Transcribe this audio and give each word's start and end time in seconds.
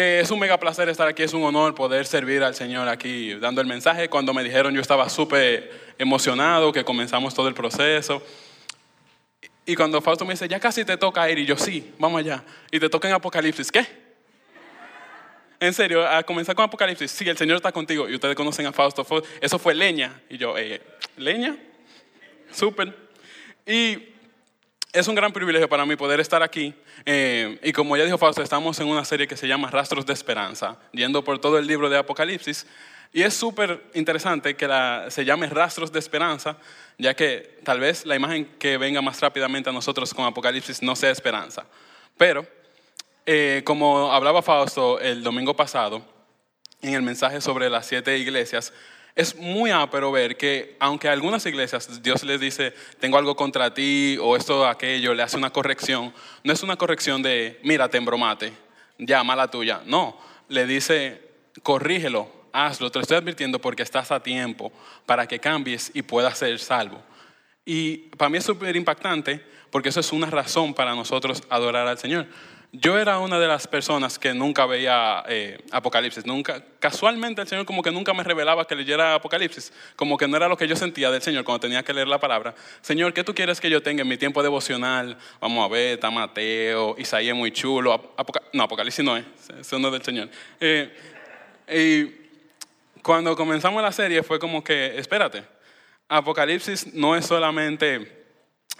eh, 0.00 0.20
es 0.20 0.30
un 0.30 0.38
mega 0.38 0.56
placer 0.60 0.88
estar 0.88 1.08
aquí, 1.08 1.24
es 1.24 1.34
un 1.34 1.42
honor 1.42 1.74
poder 1.74 2.06
servir 2.06 2.44
al 2.44 2.54
Señor 2.54 2.88
aquí 2.88 3.34
dando 3.34 3.60
el 3.60 3.66
mensaje. 3.66 4.08
Cuando 4.08 4.32
me 4.32 4.44
dijeron 4.44 4.72
yo 4.72 4.80
estaba 4.80 5.08
súper 5.08 5.72
emocionado 5.98 6.70
que 6.70 6.84
comenzamos 6.84 7.34
todo 7.34 7.48
el 7.48 7.54
proceso. 7.54 8.22
Y 9.66 9.74
cuando 9.74 10.00
Fausto 10.00 10.24
me 10.24 10.34
dice, 10.34 10.46
ya 10.46 10.60
casi 10.60 10.84
te 10.84 10.96
toca 10.96 11.28
ir, 11.28 11.40
y 11.40 11.46
yo, 11.46 11.56
sí, 11.56 11.92
vamos 11.98 12.20
allá. 12.20 12.44
Y 12.70 12.78
te 12.78 12.88
toca 12.88 13.08
en 13.08 13.14
Apocalipsis, 13.14 13.72
¿qué? 13.72 13.84
En 15.58 15.74
serio, 15.74 16.08
a 16.08 16.22
comenzar 16.22 16.54
con 16.54 16.64
Apocalipsis, 16.66 17.10
sí, 17.10 17.28
el 17.28 17.36
Señor 17.36 17.56
está 17.56 17.72
contigo. 17.72 18.08
Y 18.08 18.14
ustedes 18.14 18.36
conocen 18.36 18.66
a 18.66 18.72
Fausto, 18.72 19.04
eso 19.40 19.58
fue 19.58 19.74
leña. 19.74 20.22
Y 20.30 20.38
yo, 20.38 20.56
eh, 20.56 20.80
¿leña? 21.16 21.56
Súper. 22.52 22.96
Y 23.66 24.14
es 24.92 25.06
un 25.06 25.14
gran 25.14 25.32
privilegio 25.32 25.68
para 25.68 25.84
mí 25.84 25.96
poder 25.96 26.20
estar 26.20 26.42
aquí. 26.42 26.74
Eh, 27.04 27.58
y 27.62 27.72
como 27.72 27.96
ya 27.96 28.04
dijo 28.04 28.18
Fausto, 28.18 28.42
estamos 28.42 28.78
en 28.80 28.88
una 28.88 29.04
serie 29.04 29.28
que 29.28 29.36
se 29.36 29.46
llama 29.46 29.70
Rastros 29.70 30.06
de 30.06 30.12
Esperanza, 30.12 30.78
yendo 30.92 31.22
por 31.22 31.38
todo 31.38 31.58
el 31.58 31.66
libro 31.66 31.90
de 31.90 31.98
Apocalipsis. 31.98 32.66
Y 33.12 33.22
es 33.22 33.34
súper 33.34 33.82
interesante 33.94 34.54
que 34.56 34.68
se 35.08 35.24
llame 35.24 35.46
Rastros 35.48 35.92
de 35.92 35.98
Esperanza, 35.98 36.56
ya 36.98 37.14
que 37.14 37.58
tal 37.64 37.80
vez 37.80 38.04
la 38.04 38.16
imagen 38.16 38.46
que 38.58 38.76
venga 38.76 39.00
más 39.02 39.20
rápidamente 39.20 39.70
a 39.70 39.72
nosotros 39.72 40.12
con 40.12 40.24
Apocalipsis 40.24 40.82
no 40.82 40.96
sea 40.96 41.10
esperanza. 41.10 41.66
Pero, 42.16 42.46
eh, 43.24 43.62
como 43.64 44.12
hablaba 44.12 44.42
Fausto 44.42 45.00
el 45.00 45.22
domingo 45.22 45.54
pasado, 45.54 46.02
en 46.82 46.94
el 46.94 47.02
mensaje 47.02 47.40
sobre 47.40 47.68
las 47.70 47.86
siete 47.86 48.16
iglesias, 48.18 48.72
es 49.18 49.34
muy 49.34 49.72
ápero 49.72 50.12
ver 50.12 50.36
que 50.36 50.76
aunque 50.78 51.08
a 51.08 51.12
algunas 51.12 51.44
iglesias 51.44 52.04
Dios 52.04 52.22
les 52.22 52.38
dice, 52.38 52.72
tengo 53.00 53.18
algo 53.18 53.34
contra 53.34 53.74
ti 53.74 54.16
o 54.22 54.36
esto 54.36 54.60
o 54.60 54.64
aquello, 54.64 55.12
le 55.12 55.24
hace 55.24 55.36
una 55.36 55.50
corrección, 55.50 56.14
no 56.44 56.52
es 56.52 56.62
una 56.62 56.76
corrección 56.76 57.20
de, 57.20 57.58
mira, 57.64 57.88
te 57.88 57.98
embromate, 57.98 58.52
ya, 58.96 59.24
mala 59.24 59.50
tuya. 59.50 59.82
No, 59.86 60.16
le 60.46 60.66
dice, 60.66 61.20
corrígelo, 61.64 62.30
hazlo, 62.52 62.92
te 62.92 63.00
lo 63.00 63.02
estoy 63.02 63.16
advirtiendo 63.16 63.60
porque 63.60 63.82
estás 63.82 64.12
a 64.12 64.22
tiempo 64.22 64.70
para 65.04 65.26
que 65.26 65.40
cambies 65.40 65.90
y 65.94 66.02
puedas 66.02 66.38
ser 66.38 66.56
salvo. 66.60 67.02
Y 67.64 67.96
para 68.16 68.28
mí 68.28 68.38
es 68.38 68.44
súper 68.44 68.76
impactante 68.76 69.44
porque 69.72 69.88
eso 69.88 69.98
es 69.98 70.12
una 70.12 70.30
razón 70.30 70.74
para 70.74 70.94
nosotros 70.94 71.42
adorar 71.50 71.88
al 71.88 71.98
Señor. 71.98 72.28
Yo 72.72 72.98
era 72.98 73.18
una 73.18 73.38
de 73.38 73.48
las 73.48 73.66
personas 73.66 74.18
que 74.18 74.34
nunca 74.34 74.66
veía 74.66 75.24
eh, 75.26 75.58
Apocalipsis. 75.70 76.26
Nunca, 76.26 76.62
casualmente 76.78 77.40
el 77.40 77.48
Señor 77.48 77.64
como 77.64 77.82
que 77.82 77.90
nunca 77.90 78.12
me 78.12 78.22
revelaba 78.22 78.66
que 78.66 78.74
leyera 78.74 79.14
Apocalipsis. 79.14 79.72
Como 79.96 80.18
que 80.18 80.28
no 80.28 80.36
era 80.36 80.48
lo 80.48 80.56
que 80.56 80.68
yo 80.68 80.76
sentía 80.76 81.10
del 81.10 81.22
Señor 81.22 81.44
cuando 81.44 81.60
tenía 81.60 81.82
que 81.82 81.94
leer 81.94 82.08
la 82.08 82.20
palabra. 82.20 82.54
Señor, 82.82 83.14
¿qué 83.14 83.24
tú 83.24 83.34
quieres 83.34 83.58
que 83.58 83.70
yo 83.70 83.82
tenga 83.82 84.02
en 84.02 84.08
mi 84.08 84.18
tiempo 84.18 84.42
devocional? 84.42 85.16
Vamos 85.40 85.64
a 85.64 85.72
ver, 85.72 85.94
está 85.94 86.10
Mateo, 86.10 86.94
Isaías 86.98 87.34
muy 87.34 87.52
chulo. 87.52 88.14
no, 88.52 88.62
Apocalipsis 88.62 89.02
no 89.02 89.16
es, 89.16 89.24
eso 89.58 89.78
no 89.78 89.88
es 89.88 89.92
del 89.94 90.02
Señor. 90.02 90.28
Eh, 90.60 90.94
y 91.72 93.02
cuando 93.02 93.34
comenzamos 93.34 93.82
la 93.82 93.92
serie 93.92 94.22
fue 94.22 94.38
como 94.38 94.62
que, 94.62 94.98
espérate, 94.98 95.42
Apocalipsis 96.06 96.92
no 96.92 97.16
es 97.16 97.24
solamente 97.24 98.26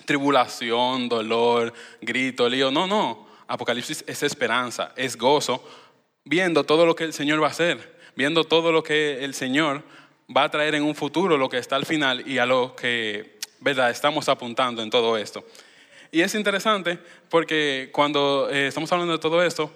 tribulación, 0.04 1.08
dolor, 1.08 1.72
grito, 2.02 2.50
lío, 2.50 2.70
no, 2.70 2.86
no. 2.86 3.27
Apocalipsis 3.48 4.04
es 4.06 4.22
esperanza, 4.22 4.92
es 4.94 5.16
gozo, 5.16 5.66
viendo 6.24 6.64
todo 6.64 6.86
lo 6.86 6.94
que 6.94 7.04
el 7.04 7.12
Señor 7.12 7.42
va 7.42 7.48
a 7.48 7.50
hacer, 7.50 7.98
viendo 8.14 8.44
todo 8.44 8.70
lo 8.70 8.82
que 8.82 9.24
el 9.24 9.34
Señor 9.34 9.82
va 10.34 10.44
a 10.44 10.50
traer 10.50 10.74
en 10.74 10.82
un 10.82 10.94
futuro, 10.94 11.36
lo 11.38 11.48
que 11.48 11.58
está 11.58 11.76
al 11.76 11.86
final 11.86 12.28
y 12.28 12.38
a 12.38 12.46
lo 12.46 12.76
que, 12.76 13.38
¿verdad?, 13.60 13.90
estamos 13.90 14.28
apuntando 14.28 14.82
en 14.82 14.90
todo 14.90 15.16
esto. 15.16 15.44
Y 16.12 16.20
es 16.20 16.34
interesante 16.34 16.98
porque 17.28 17.90
cuando 17.92 18.48
eh, 18.50 18.68
estamos 18.68 18.92
hablando 18.92 19.14
de 19.14 19.18
todo 19.18 19.42
esto, 19.42 19.70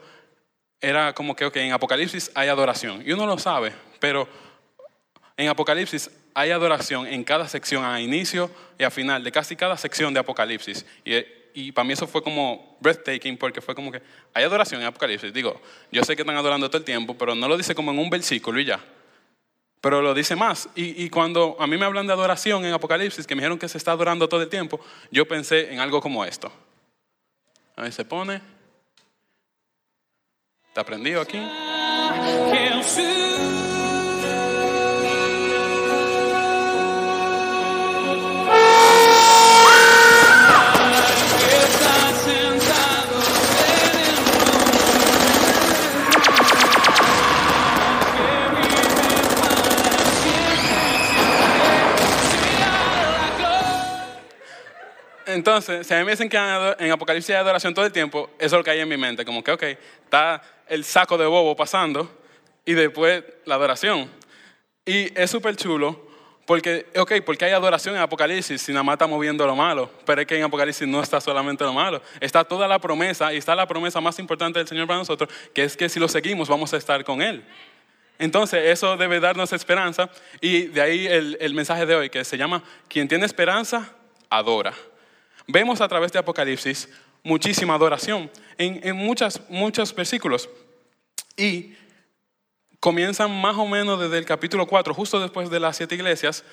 era 0.80 1.14
como 1.14 1.34
que, 1.34 1.44
ok, 1.44 1.56
en 1.56 1.72
Apocalipsis 1.72 2.30
hay 2.34 2.48
adoración. 2.48 3.02
Y 3.06 3.12
uno 3.12 3.26
lo 3.26 3.38
sabe, 3.38 3.72
pero 4.00 4.28
en 5.36 5.48
Apocalipsis 5.48 6.10
hay 6.34 6.50
adoración 6.50 7.06
en 7.06 7.24
cada 7.24 7.48
sección, 7.48 7.84
a 7.84 8.00
inicio 8.00 8.50
y 8.78 8.84
a 8.84 8.90
final, 8.90 9.22
de 9.22 9.32
casi 9.32 9.56
cada 9.56 9.76
sección 9.76 10.12
de 10.12 10.20
Apocalipsis. 10.20 10.84
Para 11.72 11.84
mí 11.84 11.92
eso 11.92 12.06
fue 12.06 12.22
como 12.22 12.76
breathtaking, 12.80 13.36
porque 13.36 13.60
fue 13.60 13.74
como 13.74 13.92
que 13.92 14.00
hay 14.32 14.44
adoración 14.44 14.80
en 14.80 14.86
Apocalipsis. 14.86 15.32
Digo, 15.32 15.60
yo 15.90 16.02
sé 16.04 16.16
que 16.16 16.22
están 16.22 16.36
adorando 16.36 16.68
todo 16.68 16.78
el 16.78 16.84
tiempo, 16.84 17.16
pero 17.16 17.34
no 17.34 17.48
lo 17.48 17.56
dice 17.56 17.74
como 17.74 17.90
en 17.90 17.98
un 17.98 18.08
versículo 18.08 18.58
y 18.58 18.64
ya. 18.64 18.80
Pero 19.80 20.00
lo 20.00 20.14
dice 20.14 20.36
más. 20.36 20.68
Y, 20.74 21.04
y 21.04 21.10
cuando 21.10 21.56
a 21.58 21.66
mí 21.66 21.76
me 21.76 21.84
hablan 21.84 22.06
de 22.06 22.12
adoración 22.12 22.64
en 22.64 22.72
Apocalipsis, 22.72 23.26
que 23.26 23.34
me 23.34 23.42
dijeron 23.42 23.58
que 23.58 23.68
se 23.68 23.78
está 23.78 23.92
adorando 23.92 24.28
todo 24.28 24.40
el 24.42 24.48
tiempo, 24.48 24.80
yo 25.10 25.26
pensé 25.26 25.72
en 25.72 25.80
algo 25.80 26.00
como 26.00 26.24
esto. 26.24 26.52
A 27.76 27.82
ver, 27.82 27.92
se 27.92 28.04
pone. 28.04 28.40
¿Está 30.68 30.84
prendido 30.84 31.20
aquí? 31.20 31.38
Entonces, 55.34 55.86
si 55.86 55.94
a 55.94 55.98
mí 55.98 56.04
me 56.04 56.12
dicen 56.12 56.28
que 56.28 56.36
en 56.36 56.90
Apocalipsis 56.90 57.30
hay 57.30 57.36
adoración 57.36 57.74
todo 57.74 57.84
el 57.84 57.92
tiempo, 57.92 58.30
eso 58.38 58.56
es 58.56 58.60
lo 58.60 58.64
que 58.64 58.70
hay 58.70 58.80
en 58.80 58.88
mi 58.88 58.96
mente. 58.96 59.24
Como 59.24 59.42
que, 59.42 59.52
ok, 59.52 59.62
está 60.04 60.42
el 60.68 60.84
saco 60.84 61.16
de 61.16 61.26
bobo 61.26 61.56
pasando 61.56 62.10
y 62.64 62.74
después 62.74 63.24
la 63.44 63.54
adoración. 63.54 64.10
Y 64.84 65.18
es 65.18 65.30
súper 65.30 65.56
chulo 65.56 66.10
porque, 66.46 66.86
ok, 66.96 67.12
porque 67.24 67.44
hay 67.44 67.52
adoración 67.52 67.94
en 67.94 68.02
Apocalipsis 68.02 68.60
si 68.60 68.72
nada 68.72 68.82
más 68.82 68.94
estamos 68.94 69.20
viendo 69.20 69.46
lo 69.46 69.56
malo. 69.56 69.90
Pero 70.04 70.20
es 70.20 70.26
que 70.26 70.36
en 70.36 70.44
Apocalipsis 70.44 70.86
no 70.86 71.02
está 71.02 71.20
solamente 71.20 71.64
lo 71.64 71.72
malo. 71.72 72.02
Está 72.20 72.44
toda 72.44 72.68
la 72.68 72.78
promesa 72.78 73.32
y 73.32 73.38
está 73.38 73.54
la 73.54 73.66
promesa 73.66 74.00
más 74.00 74.18
importante 74.18 74.58
del 74.58 74.68
Señor 74.68 74.86
para 74.86 74.98
nosotros, 74.98 75.30
que 75.54 75.64
es 75.64 75.76
que 75.76 75.88
si 75.88 75.98
lo 75.98 76.08
seguimos 76.08 76.48
vamos 76.48 76.74
a 76.74 76.76
estar 76.76 77.04
con 77.04 77.22
Él. 77.22 77.44
Entonces, 78.18 78.64
eso 78.66 78.96
debe 78.96 79.18
darnos 79.18 79.52
esperanza. 79.52 80.10
Y 80.40 80.66
de 80.66 80.80
ahí 80.80 81.06
el, 81.06 81.38
el 81.40 81.54
mensaje 81.54 81.86
de 81.86 81.94
hoy, 81.96 82.10
que 82.10 82.24
se 82.24 82.36
llama, 82.36 82.62
quien 82.88 83.08
tiene 83.08 83.24
esperanza, 83.24 83.90
adora 84.28 84.74
vemos 85.46 85.80
a 85.80 85.88
través 85.88 86.12
de 86.12 86.18
Apocalipsis 86.18 86.88
muchísima 87.22 87.74
adoración 87.74 88.30
en, 88.58 88.80
en 88.82 88.96
muchos 88.96 89.94
versículos. 89.94 90.48
Y 91.36 91.74
comienzan 92.80 93.30
más 93.40 93.56
o 93.56 93.66
menos 93.66 94.00
desde 94.00 94.18
el 94.18 94.24
capítulo 94.24 94.66
4, 94.66 94.92
justo 94.92 95.20
después 95.20 95.50
de 95.50 95.60
las 95.60 95.76
siete 95.76 95.94
iglesias, 95.94 96.44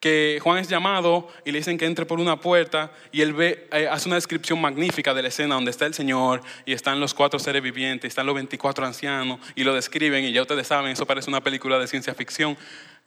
que 0.00 0.38
Juan 0.42 0.58
es 0.58 0.68
llamado 0.68 1.28
y 1.44 1.50
le 1.50 1.58
dicen 1.58 1.76
que 1.76 1.86
entre 1.86 2.06
por 2.06 2.20
una 2.20 2.38
puerta 2.38 2.92
y 3.10 3.20
él 3.20 3.32
ve, 3.32 3.68
eh, 3.72 3.88
hace 3.90 4.08
una 4.08 4.14
descripción 4.14 4.60
magnífica 4.60 5.12
de 5.12 5.22
la 5.22 5.28
escena 5.28 5.56
donde 5.56 5.72
está 5.72 5.86
el 5.86 5.94
Señor 5.94 6.40
y 6.64 6.72
están 6.72 7.00
los 7.00 7.14
cuatro 7.14 7.38
seres 7.40 7.62
vivientes, 7.62 8.08
están 8.08 8.26
los 8.26 8.34
24 8.34 8.86
ancianos 8.86 9.40
y 9.56 9.64
lo 9.64 9.74
describen 9.74 10.24
y 10.24 10.32
ya 10.32 10.42
ustedes 10.42 10.68
saben, 10.68 10.92
eso 10.92 11.04
parece 11.04 11.30
una 11.30 11.40
película 11.40 11.78
de 11.78 11.88
ciencia 11.88 12.14
ficción, 12.14 12.56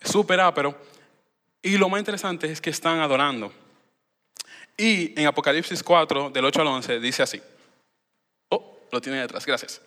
súper 0.04 0.42
ápero. 0.42 0.78
Y 1.62 1.78
lo 1.78 1.88
más 1.88 2.00
interesante 2.00 2.52
es 2.52 2.60
que 2.60 2.72
están 2.72 3.00
adorando. 3.00 3.54
Y 4.82 5.14
en 5.16 5.28
Apocalipsis 5.28 5.84
4, 5.84 6.32
del 6.32 6.44
8 6.44 6.62
al 6.62 6.68
11, 6.68 7.00
dice 7.00 7.22
así. 7.22 7.40
Oh, 8.50 8.80
lo 8.92 9.00
tiene 9.00 9.20
detrás, 9.20 9.46
gracias. 9.46 9.80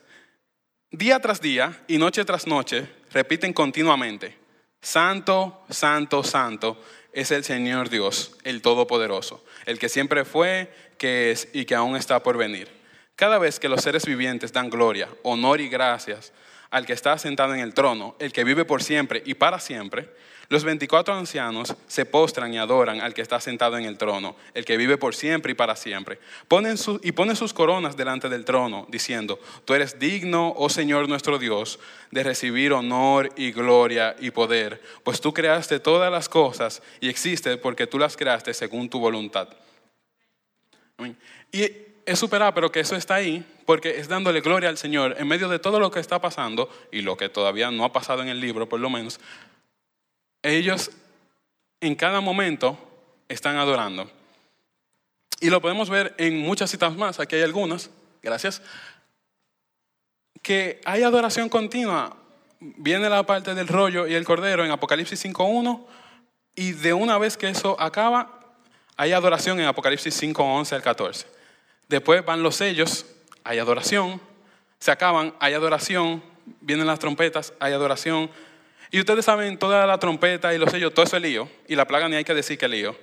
Día 0.88 1.18
tras 1.18 1.40
día 1.40 1.82
y 1.88 1.98
noche 1.98 2.24
tras 2.24 2.46
noche 2.46 2.88
repiten 3.10 3.52
continuamente, 3.52 4.38
Santo, 4.80 5.64
Santo, 5.68 6.22
Santo 6.22 6.80
es 7.12 7.32
el 7.32 7.42
Señor 7.42 7.90
Dios, 7.90 8.36
el 8.44 8.62
Todopoderoso, 8.62 9.44
el 9.66 9.80
que 9.80 9.88
siempre 9.88 10.24
fue, 10.24 10.72
que 10.96 11.32
es 11.32 11.48
y 11.52 11.64
que 11.64 11.74
aún 11.74 11.96
está 11.96 12.22
por 12.22 12.36
venir. 12.36 12.68
Cada 13.16 13.38
vez 13.38 13.58
que 13.58 13.68
los 13.68 13.82
seres 13.82 14.06
vivientes 14.06 14.52
dan 14.52 14.70
gloria, 14.70 15.08
honor 15.24 15.60
y 15.60 15.68
gracias 15.68 16.32
al 16.70 16.86
que 16.86 16.92
está 16.92 17.18
sentado 17.18 17.52
en 17.52 17.58
el 17.58 17.74
trono, 17.74 18.14
el 18.20 18.32
que 18.32 18.44
vive 18.44 18.64
por 18.64 18.80
siempre 18.80 19.24
y 19.26 19.34
para 19.34 19.58
siempre, 19.58 20.08
los 20.48 20.64
24 20.64 21.14
ancianos 21.14 21.74
se 21.86 22.04
postran 22.06 22.52
y 22.52 22.58
adoran 22.58 23.00
al 23.00 23.14
que 23.14 23.22
está 23.22 23.40
sentado 23.40 23.78
en 23.78 23.84
el 23.84 23.98
trono, 23.98 24.36
el 24.54 24.64
que 24.64 24.76
vive 24.76 24.98
por 24.98 25.14
siempre 25.14 25.52
y 25.52 25.54
para 25.54 25.76
siempre. 25.76 26.18
Ponen 26.48 26.76
y 27.02 27.12
ponen 27.12 27.36
sus 27.36 27.54
coronas 27.54 27.96
delante 27.96 28.28
del 28.28 28.44
trono, 28.44 28.86
diciendo, 28.88 29.38
tú 29.64 29.74
eres 29.74 29.98
digno, 29.98 30.52
oh 30.56 30.68
Señor 30.68 31.08
nuestro 31.08 31.38
Dios, 31.38 31.78
de 32.10 32.22
recibir 32.22 32.72
honor 32.72 33.30
y 33.36 33.52
gloria 33.52 34.16
y 34.18 34.30
poder, 34.30 34.82
pues 35.02 35.20
tú 35.20 35.32
creaste 35.32 35.80
todas 35.80 36.10
las 36.10 36.28
cosas 36.28 36.82
y 37.00 37.08
existe 37.08 37.56
porque 37.56 37.86
tú 37.86 37.98
las 37.98 38.16
creaste 38.16 38.54
según 38.54 38.88
tu 38.88 38.98
voluntad. 38.98 39.48
Y 41.52 41.70
es 42.06 42.18
superar, 42.18 42.54
pero 42.54 42.70
que 42.70 42.80
eso 42.80 42.96
está 42.96 43.14
ahí, 43.14 43.44
porque 43.64 43.98
es 43.98 44.08
dándole 44.08 44.40
gloria 44.40 44.68
al 44.68 44.76
Señor 44.76 45.16
en 45.18 45.26
medio 45.26 45.48
de 45.48 45.58
todo 45.58 45.80
lo 45.80 45.90
que 45.90 46.00
está 46.00 46.20
pasando 46.20 46.68
y 46.92 47.02
lo 47.02 47.16
que 47.16 47.28
todavía 47.28 47.70
no 47.70 47.84
ha 47.84 47.92
pasado 47.92 48.22
en 48.22 48.28
el 48.28 48.40
libro, 48.40 48.68
por 48.68 48.80
lo 48.80 48.90
menos 48.90 49.20
ellos 50.44 50.90
en 51.80 51.96
cada 51.96 52.20
momento 52.20 52.78
están 53.28 53.56
adorando. 53.56 54.08
Y 55.40 55.50
lo 55.50 55.60
podemos 55.60 55.90
ver 55.90 56.14
en 56.18 56.38
muchas 56.38 56.70
citas 56.70 56.94
más, 56.96 57.18
aquí 57.18 57.36
hay 57.36 57.42
algunas, 57.42 57.90
gracias, 58.22 58.62
que 60.42 60.80
hay 60.84 61.02
adoración 61.02 61.48
continua. 61.48 62.16
Viene 62.60 63.08
la 63.08 63.24
parte 63.24 63.54
del 63.54 63.66
rollo 63.66 64.06
y 64.06 64.14
el 64.14 64.24
cordero 64.24 64.64
en 64.64 64.70
Apocalipsis 64.70 65.24
5.1 65.24 65.84
y 66.54 66.72
de 66.72 66.92
una 66.92 67.18
vez 67.18 67.36
que 67.36 67.48
eso 67.48 67.78
acaba, 67.80 68.40
hay 68.96 69.12
adoración 69.12 69.58
en 69.60 69.66
Apocalipsis 69.66 70.22
5.11 70.22 70.72
al 70.72 70.82
14. 70.82 71.26
Después 71.88 72.24
van 72.24 72.42
los 72.42 72.56
sellos, 72.56 73.06
hay 73.42 73.58
adoración, 73.58 74.20
se 74.78 74.90
acaban, 74.90 75.34
hay 75.40 75.54
adoración, 75.54 76.22
vienen 76.60 76.86
las 76.86 76.98
trompetas, 76.98 77.52
hay 77.58 77.72
adoración. 77.72 78.30
Y 78.94 79.00
ustedes 79.00 79.24
saben, 79.24 79.58
toda 79.58 79.88
la 79.88 79.98
trompeta 79.98 80.54
y 80.54 80.58
los 80.58 80.70
sellos, 80.70 80.94
todo 80.94 81.04
eso 81.04 81.16
es 81.16 81.22
lío. 81.24 81.48
Y 81.66 81.74
la 81.74 81.84
plaga 81.84 82.08
ni 82.08 82.14
hay 82.14 82.22
que 82.22 82.32
decir 82.32 82.56
que 82.56 82.66
es 82.66 82.70
lío. 82.70 82.96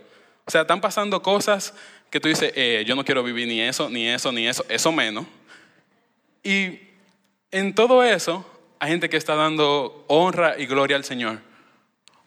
O 0.46 0.50
sea, 0.50 0.62
están 0.62 0.80
pasando 0.80 1.22
cosas 1.22 1.74
que 2.10 2.22
tú 2.22 2.30
dices, 2.30 2.54
eh, 2.56 2.86
yo 2.88 2.96
no 2.96 3.04
quiero 3.04 3.24
vivir 3.24 3.46
ni 3.46 3.60
eso, 3.60 3.90
ni 3.90 4.08
eso, 4.08 4.32
ni 4.32 4.48
eso, 4.48 4.64
eso 4.70 4.94
menos. 4.94 5.26
Y 6.46 6.80
en 7.52 7.76
todo 7.76 8.06
eso 8.06 8.50
hay 8.80 8.92
gente 8.92 9.10
que 9.10 9.18
está 9.18 9.36
dando 9.36 10.06
honra 10.08 10.58
y 10.58 10.66
gloria 10.66 10.96
al 10.96 11.04
Señor. 11.04 11.40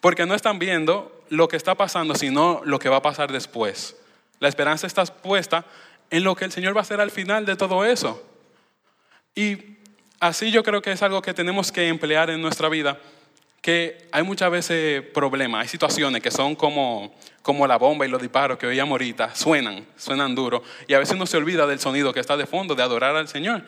Porque 0.03 0.27
no 0.27 0.35
están 0.35 0.59
viendo 0.59 1.25
lo 1.31 1.49
que 1.49 1.57
está 1.57 1.75
pasando, 1.75 2.15
sino 2.17 2.61
lo 2.67 2.79
que 2.79 2.91
va 2.91 2.97
a 2.97 3.03
pasar 3.03 3.33
después. 3.33 3.97
La 4.41 4.49
esperanza 4.49 4.87
está 4.87 5.07
puesta 5.07 5.65
en 6.11 6.23
lo 6.23 6.37
que 6.37 6.45
el 6.45 6.53
Señor 6.53 6.77
va 6.77 6.81
a 6.81 6.83
hacer 6.83 7.01
al 7.01 7.11
final 7.11 7.47
de 7.47 7.57
todo 7.57 7.87
eso. 7.87 8.23
Y 9.35 9.57
así 10.21 10.51
yo 10.51 10.63
creo 10.63 10.83
que 10.83 10.93
es 10.93 11.03
algo 11.03 11.23
que 11.23 11.33
tenemos 11.33 11.73
que 11.73 11.89
emplear 11.89 12.29
en 12.29 12.43
nuestra 12.43 12.69
vida, 12.69 13.01
que 13.65 13.97
hay 14.13 14.23
muchas 14.23 14.51
veces 14.51 15.03
problemas, 15.15 15.63
hay 15.63 15.69
situaciones 15.69 16.23
que 16.23 16.31
son 16.31 16.55
como, 16.55 17.15
como 17.41 17.67
la 17.67 17.79
bomba 17.79 18.05
y 18.05 18.11
los 18.11 18.21
disparos 18.21 18.59
que 18.59 18.67
oíamos 18.67 18.91
ahorita, 18.91 19.35
suenan, 19.35 19.87
suenan 19.97 20.35
duro, 20.35 20.63
y 20.87 20.93
a 20.93 20.99
veces 20.99 21.15
uno 21.15 21.25
se 21.25 21.39
olvida 21.39 21.67
del 21.67 21.81
sonido 21.81 22.13
que 22.13 22.21
está 22.21 22.37
de 22.37 22.45
fondo, 22.45 22.75
de 22.75 22.83
adorar 22.83 23.17
al 23.17 23.27
Señor. 23.27 23.65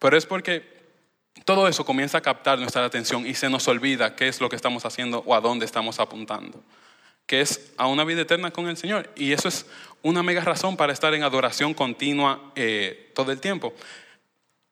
Pero 0.00 0.16
es 0.16 0.26
porque 0.26 0.90
todo 1.44 1.68
eso 1.68 1.84
comienza 1.84 2.18
a 2.18 2.20
captar 2.20 2.58
nuestra 2.58 2.84
atención 2.84 3.24
y 3.24 3.34
se 3.34 3.48
nos 3.48 3.68
olvida 3.68 4.16
qué 4.16 4.26
es 4.26 4.40
lo 4.40 4.48
que 4.48 4.56
estamos 4.56 4.84
haciendo 4.84 5.22
o 5.24 5.36
a 5.36 5.40
dónde 5.40 5.66
estamos 5.66 6.00
apuntando, 6.00 6.64
que 7.26 7.42
es 7.42 7.74
a 7.76 7.86
una 7.86 8.02
vida 8.02 8.22
eterna 8.22 8.50
con 8.50 8.66
el 8.66 8.76
Señor. 8.76 9.12
Y 9.14 9.30
eso 9.30 9.46
es 9.46 9.66
una 10.02 10.24
mega 10.24 10.40
razón 10.40 10.76
para 10.76 10.92
estar 10.92 11.14
en 11.14 11.22
adoración 11.22 11.74
continua 11.74 12.50
eh, 12.56 13.12
todo 13.14 13.30
el 13.30 13.38
tiempo. 13.38 13.72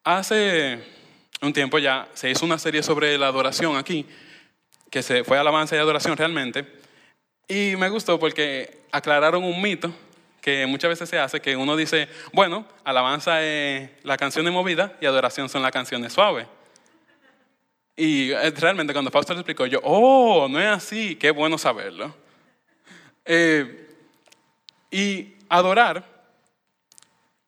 Hace 0.02 0.82
un 1.40 1.52
tiempo 1.52 1.78
ya 1.78 2.08
se 2.14 2.30
hizo 2.30 2.44
una 2.44 2.58
serie 2.58 2.82
sobre 2.82 3.16
la 3.16 3.28
adoración 3.28 3.76
aquí, 3.76 4.04
que 4.94 5.02
se 5.02 5.25
fue 5.25 5.37
alabanza 5.37 5.75
y 5.75 5.81
adoración 5.81 6.17
realmente, 6.17 6.64
y 7.49 7.75
me 7.75 7.88
gustó 7.88 8.17
porque 8.17 8.82
aclararon 8.93 9.43
un 9.43 9.61
mito 9.61 9.93
que 10.41 10.67
muchas 10.67 10.88
veces 10.88 11.08
se 11.08 11.19
hace, 11.19 11.41
que 11.41 11.56
uno 11.56 11.76
dice, 11.76 12.08
bueno, 12.32 12.64
alabanza 12.85 13.43
es 13.43 13.91
la 14.05 14.17
canción 14.17 14.44
de 14.44 14.52
movida 14.52 14.96
y 15.00 15.06
adoración 15.06 15.49
son 15.49 15.62
las 15.62 15.73
canciones 15.73 16.12
suaves. 16.12 16.46
Y 17.96 18.32
realmente 18.35 18.93
cuando 18.93 19.11
Fausto 19.11 19.35
lo 19.35 19.41
explicó, 19.41 19.67
yo, 19.67 19.81
oh, 19.82 20.46
no 20.49 20.61
es 20.61 20.69
así, 20.69 21.17
qué 21.17 21.32
bueno 21.32 21.58
saberlo. 21.58 22.14
Eh, 23.25 23.88
y 24.93 25.35
adorar 25.49 26.05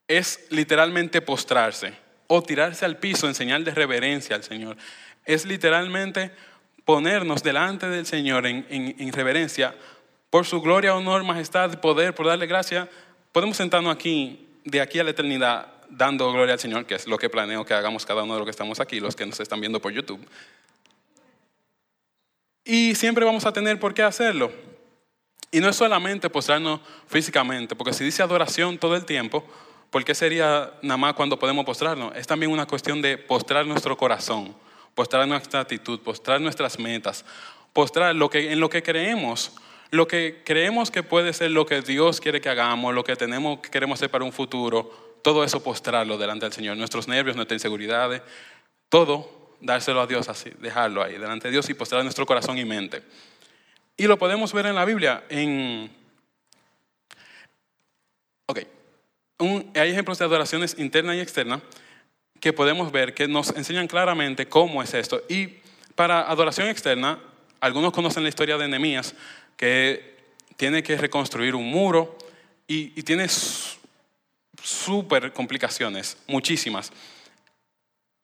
es 0.09 0.49
literalmente 0.51 1.23
postrarse 1.23 1.95
o 2.27 2.43
tirarse 2.43 2.85
al 2.85 2.99
piso 2.99 3.29
en 3.29 3.37
señal 3.37 3.63
de 3.63 3.71
reverencia 3.71 4.35
al 4.35 4.43
Señor. 4.43 4.77
Es 5.25 5.45
literalmente 5.45 6.33
ponernos 6.87 7.43
delante 7.43 7.89
del 7.91 8.07
Señor 8.07 8.47
en, 8.47 8.65
en, 8.71 9.13
reverencia 9.13 9.75
por 10.31 10.47
su 10.47 10.63
gloria, 10.63 10.95
honor, 10.95 11.25
majestad, 11.25 11.81
poder, 11.81 12.15
por 12.15 12.27
darle 12.27 12.47
gracia. 12.47 12.89
Podemos 13.33 13.57
sentarnos 13.57 13.95
aquí, 13.95 14.49
de 14.65 14.81
aquí 14.81 15.01
a 15.01 15.05
la 15.05 15.11
eternidad, 15.11 15.67
dando 15.91 16.33
gloria 16.33 16.55
al 16.55 16.61
Señor, 16.61 16.87
que 16.87 16.95
es 16.95 17.09
lo 17.09 17.19
que 17.19 17.29
planeo 17.29 17.65
que 17.65 17.75
hagamos 17.75 18.07
cada 18.07 18.23
uno 18.23 18.35
de 18.35 18.39
los 18.39 18.47
que 18.47 18.53
estamos 18.53 18.79
aquí, 18.79 19.01
los 19.01 19.17
que 19.17 19.27
nos 19.27 19.41
están 19.41 19.61
viendo 19.61 19.81
por 19.81 19.93
YouTube. 19.93 20.25
Y 22.65 22.95
siempre 22.95 23.25
vamos 23.25 23.45
a 23.47 23.53
tener 23.53 23.81
por 23.81 23.93
qué 23.93 24.03
hacerlo. 24.03 24.53
Y 25.51 25.59
no 25.59 25.69
es 25.69 25.75
solamente 25.75 26.31
postrarnos 26.31 26.81
físicamente, 27.09 27.75
porque 27.75 27.93
si 27.93 28.05
dice 28.05 28.23
adoración 28.23 28.79
todo 28.79 28.95
el 28.95 29.05
tiempo, 29.05 29.45
¿por 29.91 30.05
qué 30.05 30.15
sería 30.15 30.73
nada 30.83 30.99
más 30.99 31.15
cuando 31.15 31.37
podemos 31.37 31.65
postrarnos? 31.65 32.15
Es 32.15 32.29
también 32.29 32.53
una 32.53 32.67
cuestión 32.67 33.03
de 33.03 33.19
postrar 33.19 33.67
nuestro 33.67 33.97
corazón, 33.97 34.55
postrar 34.97 35.29
nuestra 35.29 35.61
actitud, 35.61 36.01
postrar 36.01 36.41
nuestras 36.41 36.79
metas, 36.79 37.25
postrar 37.75 38.17
lo 38.17 38.31
que, 38.31 38.51
en 38.51 38.59
lo 38.59 38.71
que 38.71 38.83
creemos, 38.83 39.53
lo 39.91 40.09
que 40.09 40.43
creemos 40.43 40.91
que 40.91 41.03
puede 41.03 41.35
ser 41.35 41.51
lo 41.51 41.67
que 41.67 41.83
Dios 41.83 42.19
quiere 42.19 42.41
que 42.41 42.49
hagamos, 42.49 42.95
lo 42.95 43.05
que 43.05 43.15
tenemos, 43.15 43.61
que 43.61 43.71
queremos 43.71 43.99
hacer 43.99 44.11
para 44.11 44.25
un 44.25 44.33
futuro, 44.33 45.19
todo 45.23 45.45
eso 45.45 45.63
postrarlo 45.63 46.17
delante 46.17 46.47
del 46.47 46.55
Señor, 46.55 46.79
nuestros 46.79 47.09
nervios, 47.09 47.37
nuestras 47.37 47.57
inseguridades, 47.57 48.23
todo 48.89 49.57
dárselo 49.61 50.01
a 50.01 50.07
Dios 50.07 50.31
así, 50.31 50.51
dejarlo 50.61 51.03
ahí 51.03 51.13
delante 51.13 51.49
de 51.49 51.53
Dios 51.53 51.69
y 51.69 51.75
postrar 51.75 52.03
nuestro 52.03 52.25
corazón 52.25 52.57
y 52.57 52.65
mente. 52.65 53.03
Y 53.99 54.07
lo 54.07 54.19
podemos 54.19 54.55
ver 54.55 54.65
en 54.65 54.75
la 54.75 54.87
Biblia, 54.87 55.25
en... 55.29 55.95
Ok, 58.47 58.61
hay 59.75 59.91
ejemplos 59.91 60.19
de 60.19 60.25
adoraciones 60.25 60.79
interna 60.79 61.15
y 61.15 61.21
externa 61.21 61.61
que 62.41 62.53
podemos 62.53 62.93
ver 62.93 63.15
que 63.15 63.29
nos 63.29 63.51
enseñan 63.57 63.87
claramente 63.87 64.47
cómo 64.47 64.83
es 64.83 64.95
esto. 64.95 65.23
Y 65.29 65.59
para 65.95 66.31
adoración 66.31 66.69
externa, 66.69 67.19
algunos 67.61 67.93
conocen 67.93 68.23
la 68.23 68.29
historia 68.29 68.59
de 68.59 68.69
Nehemías, 68.69 69.15
que 69.57 70.17
tiene 70.57 70.83
que 70.83 70.97
reconstruir 70.97 71.55
un 71.55 71.71
muro 71.71 72.17
y, 72.67 73.03
tiene 73.03 73.27
súper 74.63 75.33
complicaciones, 75.33 76.19
muchísimas. 76.27 76.93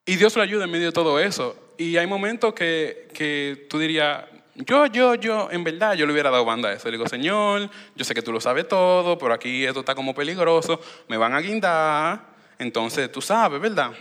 Y 0.05 0.17
Dios 0.17 0.35
lo 0.37 0.43
ayuda 0.43 0.65
en 0.65 0.71
medio 0.71 0.87
de 0.87 0.93
todo 0.93 1.21
eso. 1.21 1.57
Y 1.79 1.97
hay 1.97 2.07
momentos 2.07 2.55
que, 2.55 3.09
que 3.15 3.67
tú 3.71 3.79
dirías, 3.79 4.25
yo, 4.55 4.87
yo, 4.87 5.15
yo, 5.15 5.49
en 5.51 5.65
verdad, 5.65 5.95
yo 5.95 6.07
le 6.07 6.13
hubiera 6.13 6.31
dado 6.31 6.45
banda 6.45 6.69
a 6.69 6.73
eso. 6.73 6.89
Le 6.89 6.99
digo, 6.99 7.09
Señor, 7.09 7.71
yo 7.95 8.05
sé 8.05 8.15
que 8.15 8.23
tú 8.23 8.33
lo 8.33 8.41
sabes 8.41 8.69
todo, 8.69 9.17
pero 9.17 9.33
aquí 9.33 9.65
esto 9.65 9.81
está 9.81 9.95
como 9.95 10.15
peligroso, 10.15 10.81
me 11.09 11.17
van 11.17 11.35
a 11.35 11.41
guindar, 11.41 12.32
entonces 12.59 13.11
tú 13.11 13.21
sabes, 13.21 13.61
¿verdad? 13.61 13.93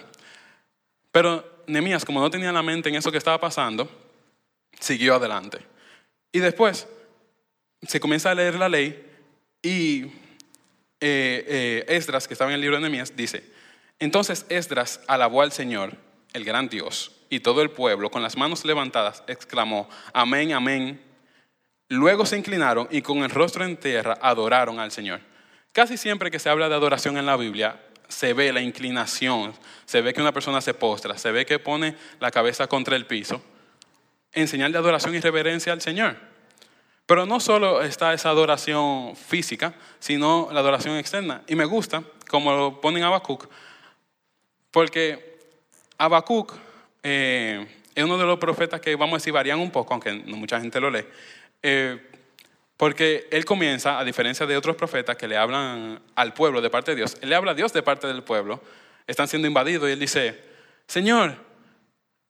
Pero 1.12 1.64
Nemías, 1.68 2.06
como 2.06 2.20
no 2.20 2.30
tenía 2.30 2.52
la 2.52 2.64
mente 2.64 2.90
en 2.90 2.96
eso 2.96 3.12
que 3.12 3.18
estaba 3.18 3.40
pasando, 3.40 3.90
siguió 4.80 5.16
adelante. 5.16 5.60
Y 6.32 6.40
después 6.40 6.88
se 7.82 8.00
comienza 8.00 8.32
a 8.32 8.36
leer 8.36 8.56
la 8.56 8.70
ley 8.70 9.08
y 9.62 10.04
eh, 11.00 11.46
eh, 11.48 11.86
Esdras, 11.88 12.28
que 12.28 12.34
estaba 12.34 12.52
en 12.52 12.56
el 12.56 12.62
libro 12.62 12.78
de 12.78 12.82
Nehemías, 12.82 13.16
dice, 13.16 13.44
entonces 14.00 14.46
Esdras 14.50 15.02
alabó 15.08 15.42
al 15.42 15.52
Señor, 15.52 15.96
el 16.34 16.46
gran 16.46 16.70
Dios, 16.70 17.12
y 17.30 17.40
todo 17.40 17.62
el 17.62 17.72
pueblo, 17.72 18.10
con 18.12 18.22
las 18.22 18.38
manos 18.38 18.66
levantadas, 18.66 19.24
exclamó, 19.28 19.90
amén, 20.14 20.54
amén. 20.54 21.02
Luego 21.88 22.26
se 22.26 22.38
inclinaron 22.38 22.88
y 22.92 23.02
con 23.02 23.20
el 23.20 23.30
rostro 23.30 23.66
en 23.66 23.78
tierra 23.78 24.18
adoraron 24.22 24.80
al 24.80 24.92
Señor. 24.92 25.22
Casi 25.72 25.98
siempre 25.98 26.32
que 26.32 26.40
se 26.40 26.50
habla 26.50 26.70
de 26.70 26.76
adoración 26.76 27.18
en 27.18 27.26
la 27.26 27.38
Biblia, 27.38 27.80
se 28.12 28.34
ve 28.34 28.52
la 28.52 28.62
inclinación, 28.62 29.54
se 29.86 30.02
ve 30.02 30.14
que 30.14 30.22
una 30.22 30.34
persona 30.34 30.62
se 30.62 30.74
postra, 30.74 31.18
se 31.18 31.32
ve 31.32 31.46
que 31.46 31.60
pone 31.60 31.96
la 32.20 32.30
cabeza 32.30 32.68
contra 32.68 32.96
el 32.96 33.06
piso, 33.06 33.42
en 34.34 34.48
señal 34.48 34.72
de 34.72 34.78
adoración 34.78 35.16
y 35.16 35.20
reverencia 35.20 35.74
al 35.74 35.82
Señor. 35.82 36.18
Pero 37.06 37.26
no 37.26 37.40
solo 37.40 37.82
está 37.82 38.14
esa 38.14 38.30
adoración 38.30 39.16
física, 39.16 39.74
sino 40.00 40.50
la 40.52 40.60
adoración 40.60 40.98
externa. 40.98 41.42
Y 41.48 41.56
me 41.56 41.66
gusta, 41.66 42.04
como 42.30 42.54
lo 42.54 42.82
ponen 42.82 43.04
Habacuc, 43.04 43.48
porque 44.72 45.40
Habacuc 45.98 46.54
eh, 47.04 47.68
es 47.96 48.04
uno 48.04 48.18
de 48.18 48.26
los 48.26 48.40
profetas 48.40 48.80
que, 48.82 48.96
vamos 48.96 49.16
a 49.16 49.18
decir, 49.18 49.34
varían 49.34 49.60
un 49.60 49.72
poco, 49.72 49.94
aunque 49.94 50.14
mucha 50.14 50.60
gente 50.60 50.80
lo 50.80 50.90
lee. 50.90 51.06
Eh, 51.64 52.11
porque 52.82 53.28
él 53.30 53.46
comienza, 53.46 54.00
a 54.00 54.04
diferencia 54.04 54.48
de 54.48 54.58
otros 54.58 54.76
profetas 54.76 55.16
que 55.16 55.28
le 55.28 55.38
hablan 55.38 56.02
al 56.16 56.34
pueblo 56.34 56.62
de 56.62 56.72
parte 56.72 56.90
de 56.90 56.98
Dios, 56.98 57.16
él 57.22 57.30
le 57.30 57.36
habla 57.36 57.52
a 57.52 57.54
Dios 57.54 57.72
de 57.74 57.84
parte 57.84 58.08
del 58.08 58.24
pueblo, 58.24 58.60
están 59.06 59.28
siendo 59.28 59.48
invadidos 59.48 59.88
y 59.88 59.92
él 59.92 60.00
dice, 60.00 60.44
Señor, 60.88 61.36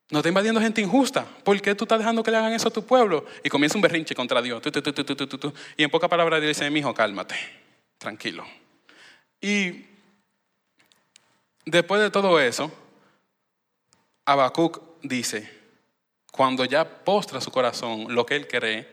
no 0.10 0.20
está 0.20 0.28
invadiendo 0.28 0.60
gente 0.60 0.82
injusta. 0.82 1.26
¿Por 1.46 1.62
qué 1.62 1.74
tú 1.74 1.86
estás 1.86 2.00
dejando 2.00 2.22
que 2.22 2.32
le 2.32 2.36
hagan 2.36 2.52
eso 2.52 2.68
a 2.68 2.72
tu 2.72 2.86
pueblo? 2.86 3.26
Y 3.46 3.50
comienza 3.50 3.78
un 3.78 3.82
berrinche 3.82 4.14
contra 4.14 4.42
Dios. 4.42 4.62
y 5.78 5.84
en 5.84 5.90
pocas 5.90 6.10
palabras 6.10 6.42
dice, 6.42 6.70
mi 6.70 6.80
hijo, 6.82 6.94
cálmate, 6.94 7.36
tranquilo. 7.98 8.46
Y 9.40 9.86
después 11.66 12.02
de 12.02 12.12
todo 12.12 12.42
eso, 12.42 12.70
Habacuc 14.26 14.82
dice, 15.02 15.50
cuando 16.30 16.66
ya 16.66 16.84
postra 16.84 17.40
su 17.40 17.52
corazón 17.52 18.14
lo 18.14 18.26
que 18.26 18.36
él 18.36 18.50
cree, 18.50 18.86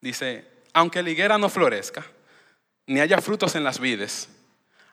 dice, 0.00 0.53
aunque 0.74 1.02
la 1.02 1.10
higuera 1.10 1.38
no 1.38 1.48
florezca, 1.48 2.04
ni 2.86 3.00
haya 3.00 3.20
frutos 3.20 3.54
en 3.54 3.64
las 3.64 3.78
vides, 3.80 4.28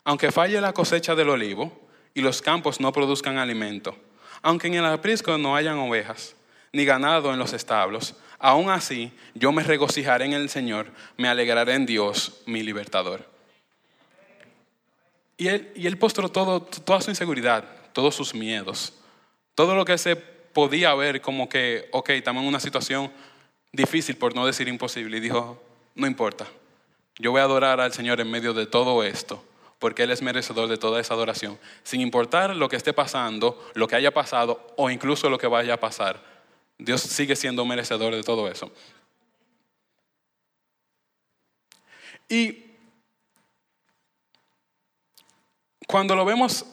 aunque 0.06 0.32
falle 0.32 0.62
la 0.62 0.74
cosecha 0.74 1.16
del 1.16 1.30
olivo 1.30 1.90
y 2.14 2.22
los 2.22 2.42
campos 2.42 2.80
no 2.80 2.94
produzcan 2.94 3.38
alimento, 3.38 3.98
aunque 4.42 4.68
en 4.68 4.76
el 4.76 4.86
aprisco 4.86 5.38
no 5.38 5.56
hayan 5.56 5.78
ovejas, 5.80 6.36
ni 6.72 6.86
ganado 6.86 7.34
en 7.34 7.40
los 7.40 7.52
establos, 7.52 8.16
aún 8.40 8.70
así 8.70 9.12
yo 9.34 9.52
me 9.52 9.64
regocijaré 9.64 10.26
en 10.26 10.34
el 10.34 10.50
Señor, 10.50 10.92
me 11.18 11.28
alegraré 11.28 11.74
en 11.74 11.86
Dios, 11.86 12.42
mi 12.46 12.64
libertador. 12.64 13.30
Y 15.38 15.48
él, 15.48 15.72
y 15.76 15.88
él 15.88 15.98
postró 15.98 16.30
todo, 16.30 16.62
toda 16.62 17.02
su 17.02 17.10
inseguridad, 17.10 17.66
todos 17.92 18.16
sus 18.16 18.34
miedos, 18.34 18.94
todo 19.56 19.76
lo 19.76 19.84
que 19.84 19.98
se 19.98 20.16
podía 20.16 20.94
ver 20.94 21.22
como 21.22 21.50
que, 21.50 21.90
ok, 21.92 22.12
estamos 22.12 22.44
en 22.44 22.50
una 22.50 22.60
situación 22.60 23.12
difícil, 23.72 24.18
por 24.18 24.36
no 24.36 24.46
decir 24.46 24.68
imposible, 24.68 25.18
y 25.18 25.22
dijo, 25.22 25.62
no 25.96 26.08
importa, 26.08 26.48
yo 27.18 27.32
voy 27.32 27.42
a 27.42 27.44
adorar 27.44 27.80
al 27.80 27.94
Señor 27.94 28.20
en 28.20 28.32
medio 28.32 28.54
de 28.54 28.66
todo 28.66 29.04
esto, 29.04 29.44
porque 29.80 30.04
Él 30.04 30.12
es 30.12 30.22
merecedor 30.22 30.68
de 30.68 30.78
toda 30.78 31.00
esa 31.00 31.14
adoración, 31.14 31.60
sin 31.84 32.02
importar 32.02 32.56
lo 32.56 32.70
que 32.70 32.76
esté 32.76 32.94
pasando, 32.94 33.70
lo 33.74 33.88
que 33.88 33.96
haya 33.96 34.12
pasado 34.12 34.74
o 34.78 34.90
incluso 34.90 35.30
lo 35.30 35.38
que 35.38 35.48
vaya 35.48 35.76
a 35.76 35.80
pasar. 35.80 36.20
Dios 36.78 37.02
sigue 37.02 37.36
siendo 37.36 37.66
merecedor 37.66 38.16
de 38.16 38.24
todo 38.24 38.48
eso. 38.48 38.72
Y 42.28 42.72
cuando 45.86 46.16
lo 46.16 46.26
vemos 46.26 46.66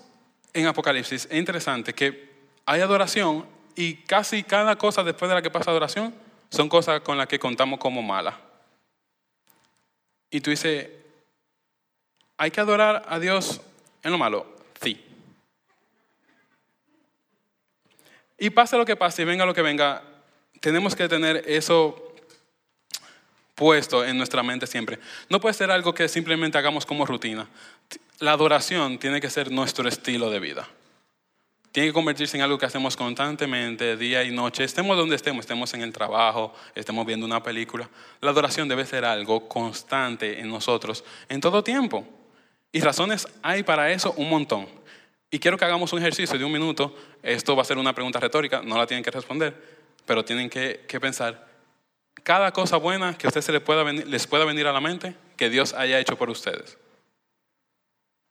en 0.54 0.66
Apocalipsis, 0.66 1.26
es 1.30 1.36
interesante 1.36 1.92
que 1.92 2.28
hay 2.64 2.80
adoración 2.80 3.44
y 3.74 3.96
casi 4.04 4.44
cada 4.44 4.76
cosa 4.76 5.02
después 5.02 5.28
de 5.28 5.34
la 5.34 5.42
que 5.42 5.50
pasa 5.50 5.70
adoración 5.70 6.14
son 6.50 6.68
cosas 6.68 7.00
con 7.00 7.18
las 7.18 7.26
que 7.26 7.38
contamos 7.38 7.78
como 7.78 8.02
malas. 8.02 8.47
Y 10.30 10.40
tú 10.40 10.50
dices, 10.50 10.88
¿hay 12.36 12.50
que 12.50 12.60
adorar 12.60 13.04
a 13.08 13.18
Dios 13.18 13.60
en 14.02 14.12
lo 14.12 14.18
malo? 14.18 14.46
Sí. 14.80 15.04
Y 18.38 18.50
pase 18.50 18.76
lo 18.76 18.84
que 18.84 18.96
pase 18.96 19.22
y 19.22 19.24
venga 19.24 19.46
lo 19.46 19.54
que 19.54 19.62
venga, 19.62 20.02
tenemos 20.60 20.94
que 20.94 21.08
tener 21.08 21.42
eso 21.46 22.14
puesto 23.54 24.04
en 24.04 24.16
nuestra 24.16 24.42
mente 24.42 24.66
siempre. 24.66 24.98
No 25.28 25.40
puede 25.40 25.54
ser 25.54 25.70
algo 25.70 25.92
que 25.92 26.08
simplemente 26.08 26.56
hagamos 26.56 26.86
como 26.86 27.04
rutina. 27.04 27.48
La 28.20 28.32
adoración 28.32 28.98
tiene 28.98 29.20
que 29.20 29.30
ser 29.30 29.50
nuestro 29.50 29.88
estilo 29.88 30.30
de 30.30 30.38
vida. 30.38 30.68
Tiene 31.78 31.90
que 31.90 31.94
convertirse 31.94 32.36
en 32.36 32.42
algo 32.42 32.58
que 32.58 32.66
hacemos 32.66 32.96
constantemente, 32.96 33.96
día 33.96 34.24
y 34.24 34.32
noche. 34.32 34.64
Estemos 34.64 34.96
donde 34.96 35.14
estemos, 35.14 35.44
estemos 35.44 35.72
en 35.74 35.82
el 35.82 35.92
trabajo, 35.92 36.52
estemos 36.74 37.06
viendo 37.06 37.24
una 37.24 37.40
película. 37.40 37.88
La 38.20 38.32
adoración 38.32 38.66
debe 38.66 38.84
ser 38.84 39.04
algo 39.04 39.48
constante 39.48 40.40
en 40.40 40.48
nosotros 40.48 41.04
en 41.28 41.40
todo 41.40 41.62
tiempo. 41.62 42.04
Y 42.72 42.80
razones 42.80 43.28
hay 43.42 43.62
para 43.62 43.92
eso 43.92 44.12
un 44.16 44.28
montón. 44.28 44.66
Y 45.30 45.38
quiero 45.38 45.56
que 45.56 45.66
hagamos 45.66 45.92
un 45.92 46.00
ejercicio 46.00 46.36
de 46.36 46.44
un 46.44 46.50
minuto. 46.50 46.96
Esto 47.22 47.54
va 47.54 47.62
a 47.62 47.64
ser 47.64 47.78
una 47.78 47.94
pregunta 47.94 48.18
retórica, 48.18 48.60
no 48.60 48.76
la 48.76 48.84
tienen 48.84 49.04
que 49.04 49.12
responder, 49.12 49.54
pero 50.04 50.24
tienen 50.24 50.50
que, 50.50 50.84
que 50.88 50.98
pensar 50.98 51.46
cada 52.24 52.50
cosa 52.50 52.76
buena 52.76 53.16
que 53.16 53.28
a 53.28 53.30
ustedes 53.30 53.50
les 54.04 54.26
pueda 54.26 54.44
venir 54.44 54.66
a 54.66 54.72
la 54.72 54.80
mente 54.80 55.14
que 55.36 55.48
Dios 55.48 55.74
haya 55.74 56.00
hecho 56.00 56.18
por 56.18 56.28
ustedes. 56.28 56.76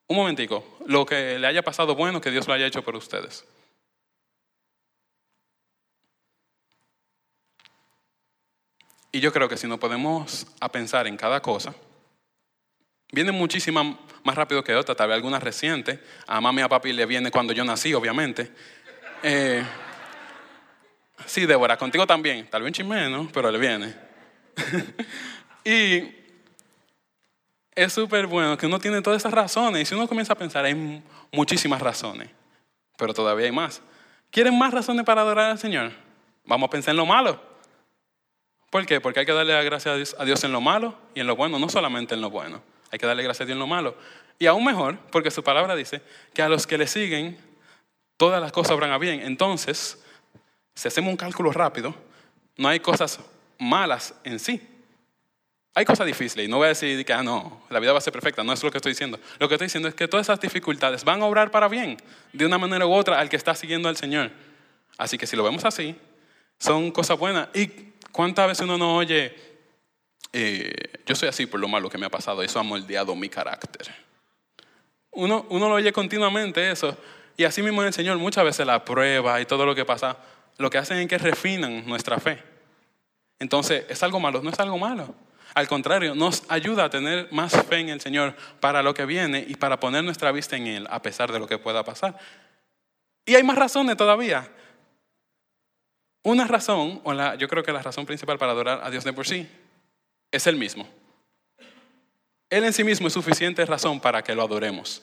Un 0.07 0.15
momentico, 0.15 0.63
lo 0.85 1.05
que 1.05 1.37
le 1.37 1.47
haya 1.47 1.61
pasado 1.61 1.95
bueno 1.95 2.21
que 2.21 2.31
Dios 2.31 2.47
lo 2.47 2.53
haya 2.53 2.65
hecho 2.65 2.83
por 2.83 2.95
ustedes. 2.95 3.45
Y 9.11 9.19
yo 9.19 9.33
creo 9.33 9.49
que 9.49 9.57
si 9.57 9.67
nos 9.67 9.79
podemos 9.79 10.47
a 10.59 10.71
pensar 10.71 11.07
en 11.07 11.17
cada 11.17 11.41
cosa, 11.41 11.73
viene 13.11 13.31
muchísimas 13.31 13.97
más 14.23 14.35
rápido 14.35 14.63
que 14.63 14.75
otra, 14.75 14.95
tal 14.95 15.09
vez 15.09 15.15
algunas 15.15 15.43
recientes. 15.43 15.99
A 16.27 16.39
mami 16.39 16.61
y 16.61 16.63
a 16.63 16.69
papi 16.69 16.93
le 16.93 17.05
viene 17.05 17.31
cuando 17.31 17.53
yo 17.53 17.65
nací, 17.65 17.93
obviamente. 17.93 18.51
Eh, 19.23 19.63
Sí, 21.25 21.45
Débora, 21.45 21.77
contigo 21.77 22.05
también. 22.05 22.47
Tal 22.49 22.61
vez 22.61 22.69
un 22.69 22.73
chisme, 22.73 23.09
¿no? 23.09 23.29
Pero 23.33 23.51
le 23.51 23.57
viene. 23.57 23.93
y 25.65 26.26
es 27.77 27.93
súper 27.93 28.25
bueno 28.25 28.57
que 28.57 28.65
uno 28.65 28.79
tiene 28.79 29.03
todas 29.03 29.21
esas 29.21 29.31
razones. 29.31 29.83
Y 29.83 29.85
si 29.85 29.93
uno 29.93 30.07
comienza 30.07 30.33
a 30.33 30.35
pensar, 30.35 30.65
hay 30.65 31.03
muchísimas 31.31 31.79
razones. 31.79 32.27
Pero 32.97 33.13
todavía 33.13 33.45
hay 33.45 33.51
más. 33.51 33.83
¿Quieren 34.31 34.57
más 34.57 34.73
razones 34.73 35.05
para 35.05 35.21
adorar 35.21 35.51
al 35.51 35.59
Señor? 35.59 35.91
Vamos 36.43 36.67
a 36.67 36.71
pensar 36.71 36.93
en 36.93 36.97
lo 36.97 37.05
malo. 37.05 37.39
¿Por 38.71 38.83
qué? 38.87 38.99
Porque 38.99 39.19
hay 39.19 39.27
que 39.27 39.31
darle 39.31 39.63
gracias 39.63 40.15
a 40.17 40.25
Dios 40.25 40.43
en 40.43 40.51
lo 40.51 40.59
malo 40.59 40.97
y 41.13 41.19
en 41.19 41.27
lo 41.27 41.35
bueno, 41.35 41.59
no 41.59 41.69
solamente 41.69 42.15
en 42.15 42.21
lo 42.21 42.31
bueno. 42.31 42.63
Hay 42.89 42.97
que 42.97 43.05
darle 43.05 43.21
gracias 43.21 43.41
a 43.41 43.45
Dios 43.45 43.55
en 43.55 43.59
lo 43.59 43.67
malo. 43.67 43.95
Y 44.39 44.47
aún 44.47 44.65
mejor, 44.65 44.97
porque 45.11 45.29
su 45.29 45.43
palabra 45.43 45.75
dice 45.75 46.01
que 46.33 46.41
a 46.41 46.49
los 46.49 46.65
que 46.65 46.79
le 46.79 46.87
siguen, 46.87 47.37
todas 48.17 48.41
las 48.41 48.51
cosas 48.51 48.71
obran 48.71 48.91
a 48.91 48.97
bien. 48.97 49.21
Entonces, 49.21 50.03
si 50.73 50.87
hacemos 50.87 51.11
un 51.11 51.17
cálculo 51.17 51.51
rápido, 51.51 51.93
no 52.57 52.69
hay 52.69 52.79
cosas 52.79 53.19
malas 53.59 54.15
en 54.23 54.39
sí. 54.39 54.67
Hay 55.77 55.85
cosas 55.85 56.07
difíciles 56.07 56.47
y 56.47 56.49
no 56.49 56.57
voy 56.57 56.65
a 56.65 56.69
decir 56.69 57.05
que 57.05 57.13
ah, 57.13 57.21
no, 57.21 57.61
la 57.69 57.79
vida 57.79 57.91
va 57.91 57.99
a 57.99 58.01
ser 58.01 58.11
perfecta, 58.11 58.43
no 58.43 58.51
es 58.51 58.63
lo 58.63 58.71
que 58.71 58.79
estoy 58.79 58.93
diciendo. 58.93 59.19
Lo 59.37 59.47
que 59.47 59.53
estoy 59.53 59.67
diciendo 59.67 59.87
es 59.87 59.93
que 59.93 60.07
todas 60.07 60.25
esas 60.25 60.41
dificultades 60.41 61.03
van 61.03 61.21
a 61.21 61.25
obrar 61.25 61.51
para 61.51 61.67
bien, 61.67 61.97
de 62.33 62.47
una 62.47 62.57
manera 62.57 62.87
u 62.87 62.91
otra, 62.91 63.19
al 63.19 63.29
que 63.29 63.35
está 63.35 63.53
siguiendo 63.53 63.87
al 63.87 63.95
Señor. 63.95 64.31
Así 64.97 65.19
que 65.19 65.27
si 65.27 65.35
lo 65.35 65.43
vemos 65.43 65.65
así, 65.65 65.95
son 66.57 66.89
cosas 66.89 67.19
buenas. 67.19 67.49
¿Y 67.53 67.67
cuántas 68.11 68.47
veces 68.47 68.63
uno 68.63 68.79
no 68.79 68.95
oye, 68.95 69.35
eh, 70.33 70.73
yo 71.05 71.13
soy 71.13 71.29
así 71.29 71.45
por 71.45 71.59
lo 71.59 71.67
malo 71.67 71.91
que 71.91 71.99
me 71.99 72.07
ha 72.07 72.09
pasado, 72.09 72.41
eso 72.41 72.59
ha 72.59 72.63
moldeado 72.63 73.15
mi 73.15 73.29
carácter? 73.29 73.93
Uno, 75.11 75.45
uno 75.49 75.69
lo 75.69 75.75
oye 75.75 75.93
continuamente 75.93 76.71
eso, 76.71 76.97
y 77.37 77.43
así 77.43 77.61
mismo 77.61 77.83
el 77.83 77.93
Señor 77.93 78.17
muchas 78.17 78.43
veces 78.43 78.65
la 78.65 78.83
prueba 78.83 79.39
y 79.39 79.45
todo 79.45 79.63
lo 79.63 79.75
que 79.75 79.85
pasa 79.85 80.17
lo 80.57 80.71
que 80.71 80.79
hacen 80.79 80.97
es 80.97 81.07
que 81.07 81.19
refinan 81.19 81.85
nuestra 81.85 82.19
fe. 82.19 82.41
Entonces, 83.37 83.85
¿es 83.89 84.01
algo 84.01 84.19
malo? 84.19 84.41
No 84.41 84.49
es 84.49 84.59
algo 84.59 84.79
malo. 84.79 85.26
Al 85.57 85.67
contrario, 85.67 86.13
nos 86.13 86.43
ayuda 86.49 86.83
a 86.83 86.89
tener 86.91 87.29
más 87.31 87.51
fe 87.65 87.79
en 87.79 87.89
el 87.89 87.99
Señor 87.99 88.35
para 88.59 88.83
lo 88.83 88.93
que 88.93 89.07
viene 89.07 89.43
y 89.47 89.55
para 89.55 89.79
poner 89.79 90.03
nuestra 90.03 90.31
vista 90.31 90.55
en 90.55 90.67
Él 90.67 90.87
a 90.87 91.01
pesar 91.01 91.31
de 91.31 91.39
lo 91.39 91.47
que 91.47 91.57
pueda 91.57 91.83
pasar. 91.83 92.15
Y 93.25 93.33
hay 93.33 93.41
más 93.41 93.57
razones 93.57 93.97
todavía. 93.97 94.47
Una 96.21 96.45
razón, 96.45 97.01
o 97.03 97.11
la, 97.11 97.33
yo 97.33 97.47
creo 97.47 97.63
que 97.63 97.71
la 97.71 97.81
razón 97.81 98.05
principal 98.05 98.37
para 98.37 98.51
adorar 98.51 98.81
a 98.83 98.91
Dios 98.91 99.03
de 99.03 99.13
por 99.13 99.25
sí, 99.25 99.49
es 100.29 100.45
Él 100.45 100.57
mismo. 100.57 100.87
Él 102.51 102.63
en 102.63 102.71
sí 102.71 102.83
mismo 102.83 103.07
es 103.07 103.13
suficiente 103.13 103.65
razón 103.65 103.99
para 103.99 104.21
que 104.21 104.35
lo 104.35 104.43
adoremos, 104.43 105.01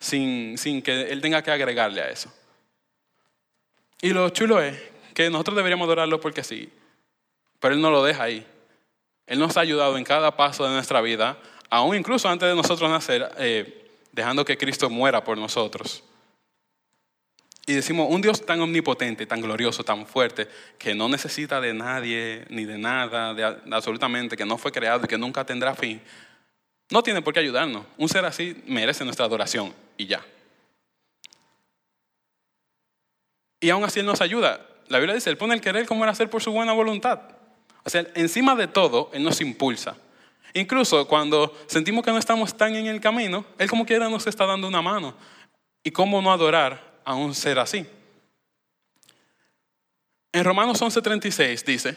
sin, 0.00 0.58
sin 0.58 0.82
que 0.82 1.02
Él 1.02 1.20
tenga 1.20 1.40
que 1.40 1.52
agregarle 1.52 2.00
a 2.02 2.10
eso. 2.10 2.34
Y 4.02 4.12
lo 4.12 4.28
chulo 4.30 4.60
es 4.60 4.76
que 5.14 5.30
nosotros 5.30 5.54
deberíamos 5.54 5.84
adorarlo 5.84 6.20
porque 6.20 6.42
sí, 6.42 6.68
pero 7.60 7.74
Él 7.74 7.80
no 7.80 7.92
lo 7.92 8.02
deja 8.02 8.24
ahí. 8.24 8.44
Él 9.26 9.38
nos 9.38 9.56
ha 9.56 9.60
ayudado 9.60 9.96
en 9.96 10.04
cada 10.04 10.36
paso 10.36 10.64
de 10.64 10.70
nuestra 10.70 11.00
vida, 11.00 11.38
aún 11.70 11.96
incluso 11.96 12.28
antes 12.28 12.48
de 12.48 12.54
nosotros 12.54 12.90
nacer, 12.90 13.30
eh, 13.38 13.90
dejando 14.12 14.44
que 14.44 14.58
Cristo 14.58 14.90
muera 14.90 15.24
por 15.24 15.38
nosotros. 15.38 16.02
Y 17.66 17.72
decimos, 17.72 18.08
un 18.10 18.20
Dios 18.20 18.44
tan 18.44 18.60
omnipotente, 18.60 19.26
tan 19.26 19.40
glorioso, 19.40 19.82
tan 19.82 20.06
fuerte, 20.06 20.48
que 20.78 20.94
no 20.94 21.08
necesita 21.08 21.60
de 21.60 21.72
nadie 21.72 22.44
ni 22.50 22.66
de 22.66 22.76
nada, 22.76 23.32
de, 23.32 23.44
absolutamente, 23.72 24.36
que 24.36 24.44
no 24.44 24.58
fue 24.58 24.70
creado 24.70 25.04
y 25.04 25.08
que 25.08 25.16
nunca 25.16 25.46
tendrá 25.46 25.74
fin, 25.74 26.02
no 26.90 27.02
tiene 27.02 27.22
por 27.22 27.32
qué 27.32 27.40
ayudarnos. 27.40 27.86
Un 27.96 28.08
ser 28.08 28.26
así 28.26 28.62
merece 28.66 29.04
nuestra 29.04 29.24
adoración 29.24 29.72
y 29.96 30.06
ya. 30.06 30.22
y 33.64 33.70
aún 33.70 33.82
así 33.82 34.00
Él 34.00 34.06
nos 34.06 34.20
ayuda. 34.20 34.60
La 34.88 34.98
Biblia 34.98 35.14
dice, 35.14 35.30
Él 35.30 35.38
pone 35.38 35.54
el 35.54 35.62
querer 35.62 35.86
como 35.86 36.04
el 36.04 36.10
hacer 36.10 36.28
por 36.28 36.42
su 36.42 36.52
buena 36.52 36.74
voluntad. 36.74 37.20
O 37.84 37.90
sea, 37.90 38.06
encima 38.14 38.54
de 38.54 38.66
todo, 38.66 39.10
Él 39.12 39.22
nos 39.22 39.40
impulsa. 39.40 39.96
Incluso 40.54 41.06
cuando 41.06 41.54
sentimos 41.66 42.04
que 42.04 42.12
no 42.12 42.18
estamos 42.18 42.56
tan 42.56 42.74
en 42.74 42.86
el 42.86 43.00
camino, 43.00 43.44
Él 43.58 43.68
como 43.68 43.84
quiera 43.84 44.08
nos 44.08 44.26
está 44.26 44.46
dando 44.46 44.68
una 44.68 44.80
mano. 44.80 45.14
¿Y 45.82 45.90
cómo 45.90 46.22
no 46.22 46.32
adorar 46.32 47.00
a 47.04 47.14
un 47.14 47.34
ser 47.34 47.58
así? 47.58 47.86
En 50.32 50.44
Romanos 50.44 50.80
11:36 50.80 51.64
dice, 51.64 51.96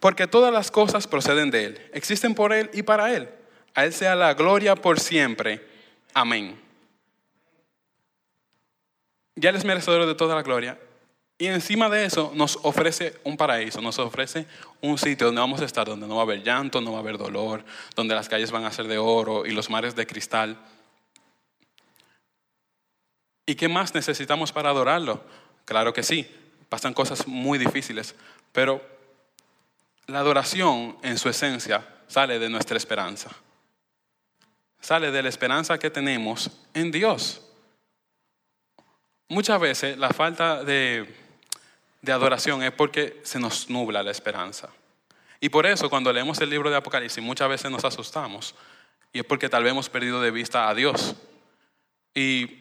porque 0.00 0.26
todas 0.26 0.52
las 0.52 0.70
cosas 0.70 1.06
proceden 1.06 1.50
de 1.50 1.64
Él, 1.64 1.90
existen 1.92 2.34
por 2.34 2.52
Él 2.52 2.70
y 2.72 2.82
para 2.82 3.14
Él. 3.14 3.28
A 3.74 3.84
Él 3.84 3.92
sea 3.92 4.14
la 4.14 4.34
gloria 4.34 4.74
por 4.74 5.00
siempre. 5.00 5.66
Amén. 6.14 6.58
Ya 9.34 9.50
Él 9.50 9.56
es 9.56 9.64
merecedor 9.64 10.06
de 10.06 10.14
toda 10.14 10.34
la 10.34 10.42
gloria. 10.42 10.78
Y 11.40 11.46
encima 11.46 11.88
de 11.88 12.04
eso 12.04 12.32
nos 12.34 12.58
ofrece 12.64 13.18
un 13.24 13.38
paraíso, 13.38 13.80
nos 13.80 13.98
ofrece 13.98 14.44
un 14.82 14.98
sitio 14.98 15.28
donde 15.28 15.40
vamos 15.40 15.62
a 15.62 15.64
estar, 15.64 15.86
donde 15.86 16.06
no 16.06 16.16
va 16.16 16.20
a 16.20 16.24
haber 16.24 16.42
llanto, 16.42 16.82
no 16.82 16.92
va 16.92 16.98
a 16.98 17.00
haber 17.00 17.16
dolor, 17.16 17.64
donde 17.96 18.14
las 18.14 18.28
calles 18.28 18.50
van 18.50 18.66
a 18.66 18.70
ser 18.70 18.86
de 18.88 18.98
oro 18.98 19.46
y 19.46 19.52
los 19.52 19.70
mares 19.70 19.96
de 19.96 20.06
cristal. 20.06 20.58
¿Y 23.46 23.54
qué 23.54 23.70
más 23.70 23.94
necesitamos 23.94 24.52
para 24.52 24.68
adorarlo? 24.68 25.24
Claro 25.64 25.94
que 25.94 26.02
sí, 26.02 26.30
pasan 26.68 26.92
cosas 26.92 27.26
muy 27.26 27.58
difíciles, 27.58 28.14
pero 28.52 28.82
la 30.08 30.18
adoración 30.18 30.98
en 31.02 31.16
su 31.16 31.30
esencia 31.30 31.88
sale 32.06 32.38
de 32.38 32.50
nuestra 32.50 32.76
esperanza. 32.76 33.30
Sale 34.78 35.10
de 35.10 35.22
la 35.22 35.30
esperanza 35.30 35.78
que 35.78 35.88
tenemos 35.88 36.50
en 36.74 36.90
Dios. 36.90 37.40
Muchas 39.30 39.58
veces 39.58 39.96
la 39.96 40.10
falta 40.10 40.64
de, 40.64 41.29
adoración 42.08 42.62
es 42.62 42.72
porque 42.72 43.20
se 43.24 43.38
nos 43.38 43.68
nubla 43.68 44.02
la 44.02 44.10
esperanza. 44.10 44.70
Y 45.40 45.48
por 45.48 45.66
eso 45.66 45.88
cuando 45.90 46.12
leemos 46.12 46.40
el 46.40 46.50
libro 46.50 46.70
de 46.70 46.76
Apocalipsis 46.76 47.22
muchas 47.22 47.48
veces 47.48 47.70
nos 47.70 47.84
asustamos. 47.84 48.54
Y 49.12 49.20
es 49.20 49.24
porque 49.24 49.48
tal 49.48 49.64
vez 49.64 49.72
hemos 49.72 49.88
perdido 49.88 50.20
de 50.20 50.30
vista 50.30 50.68
a 50.68 50.74
Dios. 50.74 51.16
Y 52.14 52.60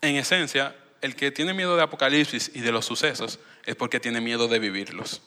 en 0.00 0.16
esencia, 0.16 0.76
el 1.00 1.16
que 1.16 1.30
tiene 1.30 1.54
miedo 1.54 1.76
de 1.76 1.82
Apocalipsis 1.82 2.50
y 2.54 2.60
de 2.60 2.72
los 2.72 2.84
sucesos 2.84 3.38
es 3.64 3.76
porque 3.76 4.00
tiene 4.00 4.20
miedo 4.20 4.48
de 4.48 4.58
vivirlos. 4.58 5.22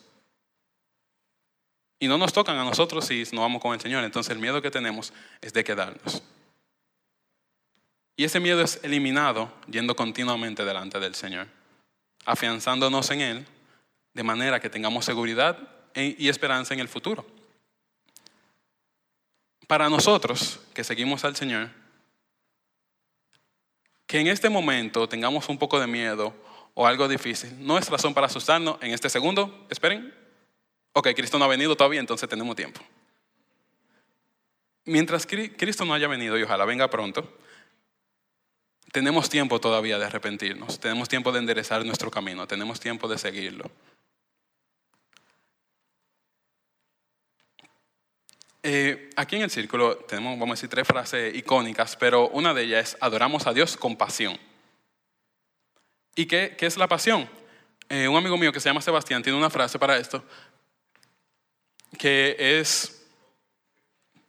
Y 1.98 2.08
no 2.08 2.18
nos 2.18 2.32
tocan 2.32 2.58
a 2.58 2.64
nosotros 2.64 3.06
si 3.06 3.24
no 3.32 3.40
vamos 3.40 3.62
con 3.62 3.72
el 3.72 3.80
Señor. 3.80 4.04
Entonces 4.04 4.32
el 4.32 4.38
miedo 4.38 4.60
que 4.60 4.70
tenemos 4.70 5.12
es 5.40 5.52
de 5.52 5.64
quedarnos. 5.64 6.22
Y 8.16 8.24
ese 8.24 8.40
miedo 8.40 8.60
es 8.60 8.78
eliminado 8.82 9.52
yendo 9.68 9.96
continuamente 9.96 10.64
delante 10.64 11.00
del 11.00 11.14
Señor, 11.14 11.48
afianzándonos 12.24 13.10
en 13.10 13.20
Él 13.20 13.46
de 14.12 14.22
manera 14.22 14.60
que 14.60 14.70
tengamos 14.70 15.04
seguridad 15.04 15.58
y 15.94 16.28
esperanza 16.28 16.74
en 16.74 16.80
el 16.80 16.88
futuro. 16.88 17.26
Para 19.66 19.88
nosotros 19.88 20.60
que 20.72 20.84
seguimos 20.84 21.24
al 21.24 21.36
Señor, 21.36 21.70
que 24.06 24.20
en 24.20 24.26
este 24.26 24.48
momento 24.48 25.08
tengamos 25.08 25.48
un 25.48 25.58
poco 25.58 25.80
de 25.80 25.86
miedo 25.86 26.34
o 26.74 26.86
algo 26.86 27.08
difícil, 27.08 27.54
no 27.64 27.78
es 27.78 27.88
razón 27.88 28.14
para 28.14 28.26
asustarnos 28.26 28.78
en 28.80 28.92
este 28.92 29.08
segundo. 29.08 29.66
Esperen. 29.70 30.14
Ok, 30.92 31.08
Cristo 31.16 31.38
no 31.38 31.44
ha 31.44 31.48
venido 31.48 31.76
todavía, 31.76 32.00
entonces 32.00 32.28
tenemos 32.28 32.54
tiempo. 32.54 32.80
Mientras 34.84 35.26
Cristo 35.26 35.84
no 35.84 35.94
haya 35.94 36.08
venido 36.08 36.38
y 36.38 36.42
ojalá 36.42 36.64
venga 36.64 36.90
pronto, 36.90 37.36
tenemos 38.94 39.28
tiempo 39.28 39.60
todavía 39.60 39.98
de 39.98 40.04
arrepentirnos, 40.04 40.78
tenemos 40.78 41.08
tiempo 41.08 41.32
de 41.32 41.40
enderezar 41.40 41.84
nuestro 41.84 42.12
camino, 42.12 42.46
tenemos 42.46 42.78
tiempo 42.78 43.08
de 43.08 43.18
seguirlo. 43.18 43.68
Eh, 48.62 49.10
aquí 49.16 49.34
en 49.34 49.42
el 49.42 49.50
círculo 49.50 49.96
tenemos, 49.96 50.38
vamos 50.38 50.52
a 50.52 50.56
decir, 50.58 50.70
tres 50.70 50.86
frases 50.86 51.34
icónicas, 51.34 51.96
pero 51.96 52.28
una 52.28 52.54
de 52.54 52.62
ellas 52.62 52.94
es 52.94 52.96
adoramos 53.00 53.48
a 53.48 53.52
Dios 53.52 53.76
con 53.76 53.96
pasión. 53.96 54.38
¿Y 56.14 56.26
qué, 56.26 56.56
es 56.56 56.76
la 56.76 56.86
pasión? 56.86 57.28
Eh, 57.88 58.06
un 58.06 58.16
amigo 58.16 58.36
mío 58.36 58.52
que 58.52 58.60
se 58.60 58.68
llama 58.68 58.80
Sebastián 58.80 59.24
tiene 59.24 59.36
una 59.36 59.50
frase 59.50 59.76
para 59.76 59.96
esto, 59.96 60.22
que 61.98 62.36
es... 62.38 63.04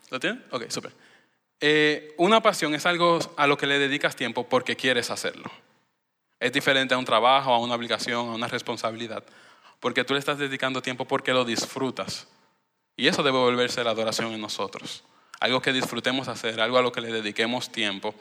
¿Lo 0.10 0.20
tiene? 0.20 0.42
Ok, 0.50 0.72
súper. 0.72 1.05
Eh, 1.62 2.14
una 2.18 2.42
pasión 2.42 2.76
es 2.76 2.86
algo 2.86 3.20
a 3.38 3.48
lo 3.48 3.58
que 3.58 3.68
le 3.68 3.80
dedicas 3.80 4.16
tiempo 4.16 4.48
porque 4.48 4.76
quieres 4.76 5.10
hacerlo. 5.10 5.50
Es 6.40 6.52
diferente 6.52 6.94
a 6.94 6.98
un 6.98 7.06
trabajo, 7.06 7.54
a 7.54 7.60
una 7.60 7.76
obligación, 7.76 8.30
a 8.30 8.34
una 8.34 8.48
responsabilidad, 8.48 9.24
porque 9.80 10.04
tú 10.04 10.14
le 10.14 10.20
estás 10.20 10.38
dedicando 10.38 10.82
tiempo 10.82 11.06
porque 11.06 11.34
lo 11.34 11.46
disfrutas. 11.46 12.28
Y 12.98 13.08
eso 13.08 13.24
debe 13.24 13.38
volverse 13.38 13.84
la 13.84 13.92
adoración 13.92 14.34
en 14.34 14.42
nosotros. 14.42 15.04
Algo 15.40 15.62
que 15.62 15.74
disfrutemos 15.74 16.28
hacer, 16.28 16.60
algo 16.62 16.78
a 16.78 16.82
lo 16.82 16.92
que 16.92 17.02
le 17.02 17.12
dediquemos 17.12 17.72
tiempo. 17.72 18.16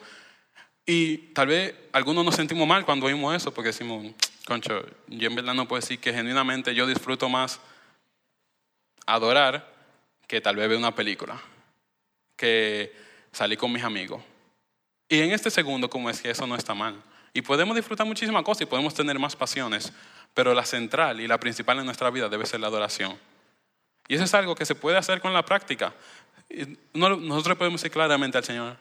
Y 0.87 1.19
tal 1.33 1.49
vez 1.49 1.75
algunos 1.93 2.25
nos 2.25 2.35
sentimos 2.35 2.67
mal 2.67 2.85
cuando 2.85 3.07
oímos 3.07 3.35
eso, 3.35 3.55
porque 3.55 3.69
decimos, 3.69 4.13
concho, 4.47 4.85
yo 5.09 5.29
en 5.29 5.35
verdad 5.35 5.55
no 5.55 5.67
puedo 5.67 5.81
decir 5.81 5.99
que 5.99 6.13
genuinamente 6.13 6.75
yo 6.75 6.87
disfruto 6.87 7.29
más 7.29 7.61
adorar 9.07 9.73
que 10.27 10.41
tal 10.41 10.57
vez 10.57 10.69
ver 10.69 10.79
una 10.79 10.95
película, 10.95 11.41
que 12.37 12.93
salir 13.35 13.59
con 13.59 13.73
mis 13.73 13.83
amigos. 13.83 14.23
Y 15.09 15.21
en 15.21 15.33
este 15.33 15.51
segundo, 15.51 15.91
como 15.91 16.09
es 16.09 16.23
que 16.23 16.31
eso 16.31 16.47
no 16.47 16.57
está 16.57 16.75
mal. 16.75 17.03
Y 17.33 17.43
podemos 17.43 17.77
disfrutar 17.77 18.07
muchísimas 18.07 18.43
cosas 18.43 18.63
y 18.63 18.67
podemos 18.67 18.95
tener 18.95 19.19
más 19.19 19.37
pasiones, 19.37 19.93
pero 20.33 20.55
la 20.55 20.65
central 20.65 21.21
y 21.21 21.27
la 21.27 21.39
principal 21.39 21.79
en 21.79 21.85
nuestra 21.85 22.09
vida 22.11 22.29
debe 22.29 22.47
ser 22.47 22.61
la 22.61 22.69
adoración. 22.69 23.19
Y 24.09 24.15
eso 24.15 24.25
es 24.25 24.35
algo 24.35 24.55
que 24.55 24.65
se 24.65 24.75
puede 24.75 24.97
hacer 24.97 25.21
con 25.21 25.33
la 25.33 25.45
práctica. 25.45 25.95
Nosotros 26.93 27.59
podemos 27.59 27.81
decir 27.81 27.93
claramente 27.93 28.39
al 28.39 28.45
Señor, 28.45 28.77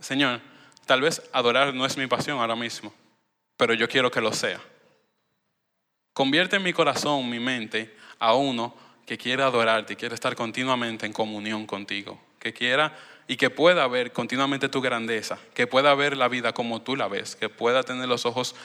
Señor, 0.00 0.40
tal 0.86 1.02
vez 1.02 1.22
adorar 1.32 1.74
no 1.74 1.84
es 1.84 1.96
mi 1.96 2.06
pasión 2.06 2.38
ahora 2.38 2.56
mismo, 2.56 2.92
pero 3.56 3.74
yo 3.74 3.88
quiero 3.88 4.10
que 4.10 4.20
lo 4.20 4.32
sea. 4.32 4.60
Convierte 6.14 6.58
mi 6.58 6.72
corazón, 6.72 7.28
mi 7.28 7.38
mente, 7.38 7.94
a 8.18 8.34
uno 8.34 8.74
que 9.06 9.16
quiera 9.16 9.46
adorarte 9.46 9.96
quiere 9.96 10.14
estar 10.14 10.36
continuamente 10.36 11.06
en 11.06 11.14
comunión 11.14 11.66
contigo, 11.66 12.20
que 12.38 12.52
quiera 12.52 12.94
y 13.28 13.36
que 13.36 13.50
pueda 13.50 13.86
ver 13.86 14.12
continuamente 14.12 14.70
tu 14.70 14.80
grandeza, 14.80 15.38
que 15.54 15.66
pueda 15.66 15.94
ver 15.94 16.16
la 16.16 16.28
vida 16.28 16.54
como 16.54 16.80
tú 16.80 16.96
la 16.96 17.08
ves, 17.08 17.36
que 17.36 17.50
pueda 17.50 17.82
tener 17.82 18.08
los 18.08 18.24
ojos 18.24 18.56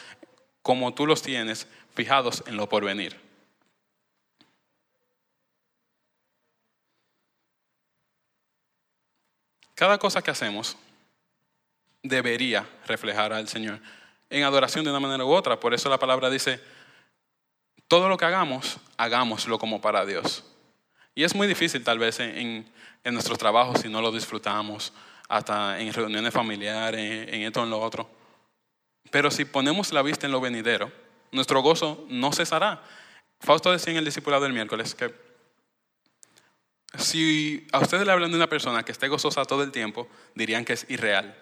como 0.61 0.93
tú 0.93 1.05
los 1.05 1.21
tienes, 1.21 1.67
fijados 1.93 2.43
en 2.47 2.55
lo 2.55 2.69
porvenir. 2.69 3.19
Cada 9.75 9.97
cosa 9.97 10.21
que 10.21 10.31
hacemos 10.31 10.77
debería 12.01 12.65
reflejar 12.87 13.33
al 13.33 13.49
Señor 13.49 13.79
en 14.29 14.43
adoración 14.43 14.85
de 14.85 14.91
una 14.91 14.99
manera 15.01 15.25
u 15.25 15.31
otra. 15.31 15.59
Por 15.59 15.73
eso 15.73 15.89
la 15.89 15.99
palabra 15.99 16.29
dice, 16.29 16.61
todo 17.89 18.07
lo 18.07 18.17
que 18.17 18.23
hagamos, 18.23 18.77
hagámoslo 18.95 19.59
como 19.59 19.81
para 19.81 20.05
Dios. 20.05 20.45
Y 21.15 21.23
es 21.23 21.35
muy 21.35 21.47
difícil 21.47 21.83
tal 21.83 21.99
vez 21.99 22.19
en, 22.19 22.65
nuestros 23.05 23.37
trabajos 23.37 23.81
si 23.81 23.89
no 23.89 24.01
lo 24.01 24.11
disfrutamos, 24.11 24.93
hasta 25.29 25.79
en 25.79 25.93
reuniones 25.93 26.33
familiares, 26.33 26.99
en, 26.99 27.33
en 27.33 27.41
esto, 27.43 27.63
en 27.63 27.69
lo 27.69 27.79
otro. 27.79 28.09
Pero 29.11 29.29
si 29.29 29.45
ponemos 29.45 29.93
la 29.93 30.01
vista 30.01 30.25
en 30.25 30.31
lo 30.31 30.41
venidero, 30.41 30.91
nuestro 31.31 31.61
gozo 31.61 32.05
no 32.09 32.31
cesará. 32.31 32.81
Fausto 33.39 33.71
decía 33.71 33.91
en 33.91 33.97
el 33.97 34.05
discipulado 34.05 34.43
del 34.43 34.53
miércoles 34.53 34.95
que 34.95 35.13
si 36.97 37.67
a 37.71 37.79
ustedes 37.79 38.05
le 38.05 38.11
hablan 38.11 38.29
de 38.31 38.37
una 38.37 38.47
persona 38.47 38.83
que 38.83 38.91
esté 38.91 39.07
gozosa 39.07 39.45
todo 39.45 39.63
el 39.63 39.71
tiempo, 39.71 40.07
dirían 40.35 40.63
que 40.63 40.73
es 40.73 40.85
irreal. 40.89 41.35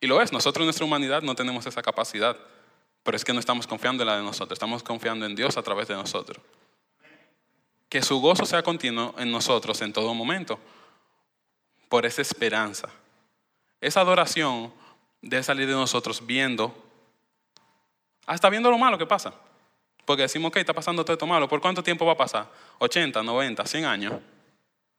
Y 0.00 0.06
lo 0.06 0.20
es, 0.20 0.32
nosotros 0.32 0.62
en 0.62 0.66
nuestra 0.66 0.84
humanidad 0.84 1.22
no 1.22 1.34
tenemos 1.34 1.66
esa 1.66 1.82
capacidad, 1.82 2.36
pero 3.02 3.16
es 3.16 3.24
que 3.24 3.32
no 3.32 3.40
estamos 3.40 3.66
confiando 3.66 4.02
en 4.02 4.08
la 4.08 4.16
de 4.16 4.22
nosotros, 4.22 4.56
estamos 4.56 4.82
confiando 4.82 5.26
en 5.26 5.34
Dios 5.34 5.56
a 5.56 5.62
través 5.62 5.88
de 5.88 5.94
nosotros. 5.94 6.42
Que 7.96 8.02
su 8.02 8.20
gozo 8.20 8.44
sea 8.44 8.62
continuo 8.62 9.14
en 9.16 9.32
nosotros 9.32 9.80
en 9.80 9.90
todo 9.90 10.12
momento, 10.12 10.60
por 11.88 12.04
esa 12.04 12.20
esperanza. 12.20 12.90
Esa 13.80 14.02
adoración 14.02 14.70
debe 15.22 15.42
salir 15.42 15.66
de 15.66 15.72
nosotros 15.72 16.26
viendo, 16.26 16.76
hasta 18.26 18.50
viendo 18.50 18.70
lo 18.70 18.76
malo 18.76 18.98
que 18.98 19.06
pasa. 19.06 19.32
Porque 20.04 20.24
decimos, 20.24 20.50
ok, 20.50 20.58
está 20.58 20.74
pasando 20.74 21.06
todo 21.06 21.14
esto 21.14 21.26
malo, 21.26 21.48
¿por 21.48 21.62
cuánto 21.62 21.82
tiempo 21.82 22.04
va 22.04 22.12
a 22.12 22.16
pasar? 22.18 22.52
¿80, 22.80 23.24
90, 23.24 23.64
100 23.64 23.84
años? 23.86 24.20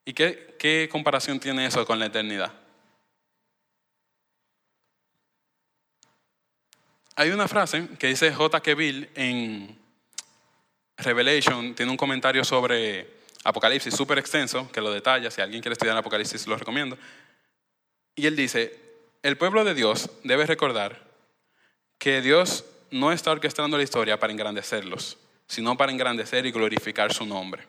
¿Y 0.03 0.13
qué, 0.13 0.89
comparación 0.91 1.39
tiene 1.39 1.67
eso 1.67 1.86
con 1.86 1.99
la 1.99 2.07
eternidad? 2.07 2.51
Hay 7.15 7.29
una 7.29 7.47
frase 7.47 7.89
que 7.99 8.07
dice 8.07 8.33
J. 8.33 8.60
Bill 8.73 9.07
en 9.13 9.87
Revelation, 10.97 11.75
tiene 11.75 11.91
un 11.91 11.97
comentario 11.97 12.43
sobre 12.43 13.07
Apocalipsis 13.43 13.95
súper 13.95 14.17
extenso, 14.17 14.69
que 14.71 14.81
lo 14.81 14.91
detalla, 14.91 15.31
si 15.31 15.41
alguien 15.41 15.62
quiere 15.62 15.73
estudiar 15.73 15.95
Apocalipsis 15.95 16.47
lo 16.47 16.57
recomiendo. 16.57 16.97
Y 18.15 18.25
él 18.25 18.36
dice, 18.36 18.77
el 19.23 19.38
pueblo 19.38 19.63
de 19.63 19.73
Dios 19.73 20.10
debe 20.23 20.45
recordar 20.45 21.01
que 21.97 22.21
Dios 22.21 22.65
no 22.91 23.12
está 23.12 23.31
orquestando 23.31 23.77
la 23.77 23.83
historia 23.83 24.19
para 24.19 24.33
engrandecerlos, 24.33 25.17
sino 25.47 25.77
para 25.77 25.91
engrandecer 25.91 26.45
y 26.45 26.51
glorificar 26.51 27.13
su 27.13 27.25
nombre. 27.25 27.63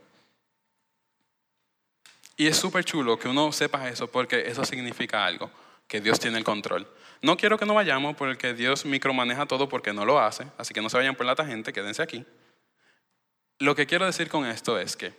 Y 2.37 2.47
es 2.47 2.57
súper 2.57 2.85
chulo 2.85 3.19
que 3.19 3.29
uno 3.29 3.51
sepa 3.53 3.88
eso 3.88 4.07
porque 4.07 4.49
eso 4.49 4.64
significa 4.64 5.27
algo, 5.27 5.51
que 5.87 6.01
Dios 6.01 6.21
tiene 6.21 6.38
el 6.38 6.45
control. 6.45 6.87
No 7.21 7.37
quiero 7.37 7.59
que 7.59 7.67
no 7.67 7.75
vayamos 7.75 8.17
porque 8.17 8.55
Dios 8.55 8.85
micromaneja 8.85 9.47
todo 9.47 9.69
porque 9.69 9.93
no 9.93 10.05
lo 10.05 10.21
hace, 10.21 10.47
así 10.57 10.73
que 10.73 10.81
no 10.81 10.88
se 10.88 10.97
vayan 10.97 11.17
por 11.17 11.27
la 11.27 11.35
tangente, 11.35 11.73
quédense 11.73 12.01
aquí. 12.01 12.25
Lo 13.59 13.75
que 13.75 13.87
quiero 13.87 14.07
decir 14.07 14.29
con 14.29 14.47
esto 14.47 14.79
es 14.79 14.97
que, 14.97 15.12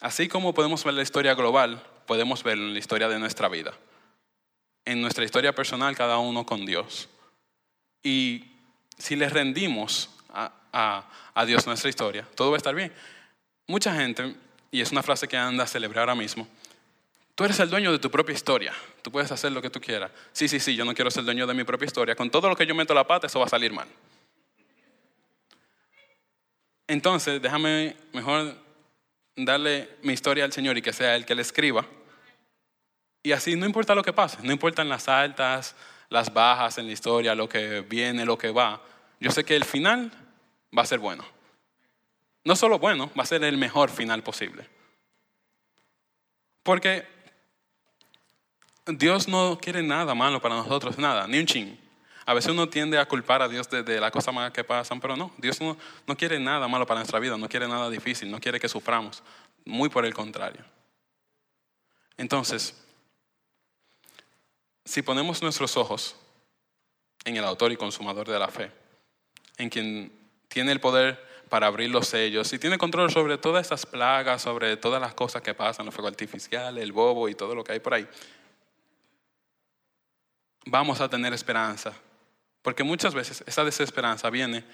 así 0.00 0.28
como 0.28 0.54
podemos 0.54 0.84
ver 0.84 0.94
la 0.94 1.02
historia 1.02 1.34
global, 1.34 1.82
podemos 2.06 2.42
ver 2.42 2.58
la 2.58 2.78
historia 2.78 3.08
de 3.08 3.18
nuestra 3.18 3.48
vida. 3.48 3.74
En 4.84 5.00
nuestra 5.00 5.24
historia 5.24 5.54
personal, 5.54 5.96
cada 5.96 6.18
uno 6.18 6.44
con 6.44 6.66
Dios. 6.66 7.08
Y 8.02 8.44
si 8.98 9.16
le 9.16 9.28
rendimos 9.28 10.10
a, 10.28 11.04
a 11.34 11.46
Dios 11.46 11.66
nuestra 11.66 11.88
historia, 11.88 12.26
todo 12.34 12.50
va 12.50 12.56
a 12.56 12.58
estar 12.58 12.74
bien. 12.74 12.92
Mucha 13.66 13.94
gente 13.94 14.34
y 14.74 14.80
es 14.80 14.90
una 14.90 15.04
frase 15.04 15.28
que 15.28 15.36
anda 15.36 15.62
a 15.62 15.66
celebrar 15.68 16.00
ahora 16.00 16.16
mismo, 16.16 16.48
tú 17.36 17.44
eres 17.44 17.60
el 17.60 17.70
dueño 17.70 17.92
de 17.92 18.00
tu 18.00 18.10
propia 18.10 18.34
historia, 18.34 18.74
tú 19.02 19.12
puedes 19.12 19.30
hacer 19.30 19.52
lo 19.52 19.62
que 19.62 19.70
tú 19.70 19.80
quieras. 19.80 20.10
Sí, 20.32 20.48
sí, 20.48 20.58
sí, 20.58 20.74
yo 20.74 20.84
no 20.84 20.94
quiero 20.94 21.12
ser 21.12 21.22
dueño 21.22 21.46
de 21.46 21.54
mi 21.54 21.62
propia 21.62 21.86
historia, 21.86 22.16
con 22.16 22.28
todo 22.28 22.48
lo 22.48 22.56
que 22.56 22.66
yo 22.66 22.74
meto 22.74 22.92
la 22.92 23.06
pata, 23.06 23.28
eso 23.28 23.38
va 23.38 23.46
a 23.46 23.48
salir 23.48 23.72
mal. 23.72 23.86
Entonces, 26.86 27.40
déjame 27.40 27.96
mejor 28.12 28.56
darle 29.36 29.88
mi 30.02 30.12
historia 30.12 30.44
al 30.44 30.52
Señor 30.52 30.76
y 30.78 30.82
que 30.82 30.92
sea 30.92 31.16
Él 31.16 31.24
que 31.24 31.34
la 31.34 31.42
escriba. 31.42 31.86
Y 33.22 33.32
así 33.32 33.56
no 33.56 33.66
importa 33.66 33.94
lo 33.94 34.02
que 34.02 34.12
pase, 34.12 34.38
no 34.42 34.52
importan 34.52 34.88
las 34.88 35.08
altas, 35.08 35.74
las 36.10 36.32
bajas 36.32 36.78
en 36.78 36.86
la 36.86 36.92
historia, 36.92 37.34
lo 37.34 37.48
que 37.48 37.80
viene, 37.80 38.24
lo 38.24 38.36
que 38.36 38.50
va. 38.50 38.82
Yo 39.18 39.30
sé 39.30 39.44
que 39.44 39.56
el 39.56 39.64
final 39.64 40.12
va 40.76 40.82
a 40.82 40.86
ser 40.86 40.98
bueno 40.98 41.24
no 42.44 42.54
solo 42.56 42.78
bueno, 42.78 43.10
va 43.18 43.22
a 43.22 43.26
ser 43.26 43.42
el 43.42 43.56
mejor 43.56 43.90
final 43.90 44.22
posible. 44.22 44.68
Porque 46.62 47.06
Dios 48.86 49.28
no 49.28 49.58
quiere 49.60 49.82
nada 49.82 50.14
malo 50.14 50.40
para 50.40 50.56
nosotros, 50.56 50.98
nada, 50.98 51.26
ni 51.26 51.38
un 51.38 51.46
ching. 51.46 51.78
A 52.26 52.34
veces 52.34 52.52
uno 52.52 52.68
tiende 52.68 52.98
a 52.98 53.06
culpar 53.06 53.42
a 53.42 53.48
Dios 53.48 53.68
de, 53.68 54.00
las 54.00 54.10
cosas 54.10 54.34
malas 54.34 54.52
que 54.52 54.64
pasan, 54.64 55.00
pero 55.00 55.16
no, 55.16 55.30
Dios 55.36 55.60
no, 55.60 55.76
no 56.06 56.16
quiere 56.16 56.40
nada 56.40 56.68
malo 56.68 56.86
para 56.86 57.00
nuestra 57.00 57.18
vida, 57.18 57.36
no 57.36 57.48
quiere 57.48 57.68
nada 57.68 57.90
difícil, 57.90 58.30
no 58.30 58.40
quiere 58.40 58.58
que 58.58 58.68
suframos, 58.68 59.22
muy 59.64 59.88
por 59.88 60.06
el 60.06 60.14
contrario. 60.14 60.64
Entonces, 62.16 62.82
si 64.84 65.02
ponemos 65.02 65.42
nuestros 65.42 65.76
ojos 65.76 66.16
en 67.24 67.36
el 67.36 67.44
autor 67.44 67.72
y 67.72 67.76
consumador 67.76 68.28
de 68.28 68.38
la 68.38 68.48
fe, 68.48 68.70
en 69.56 69.68
quien 69.68 70.12
tiene 70.48 70.72
el 70.72 70.80
poder 70.80 71.22
para 71.48 71.66
abrir 71.66 71.90
los 71.90 72.08
sellos 72.08 72.52
y 72.52 72.58
tiene 72.58 72.78
control 72.78 73.10
sobre 73.10 73.38
todas 73.38 73.62
estas 73.62 73.86
plagas, 73.86 74.42
sobre 74.42 74.76
todas 74.76 75.00
las 75.00 75.14
cosas 75.14 75.42
que 75.42 75.54
pasan, 75.54 75.86
los 75.86 75.94
fuegos 75.94 76.12
artificiales, 76.12 76.82
el 76.82 76.92
bobo 76.92 77.28
y 77.28 77.34
todo 77.34 77.54
lo 77.54 77.62
que 77.62 77.72
hay 77.72 77.80
por 77.80 77.94
ahí, 77.94 78.08
vamos 80.66 81.00
a 81.00 81.08
tener 81.08 81.32
esperanza. 81.32 81.92
Porque 82.64 82.82
muchas 82.82 83.12
veces 83.12 83.44
esa 83.46 83.62
desesperanza 83.62 84.30
viene 84.30 84.64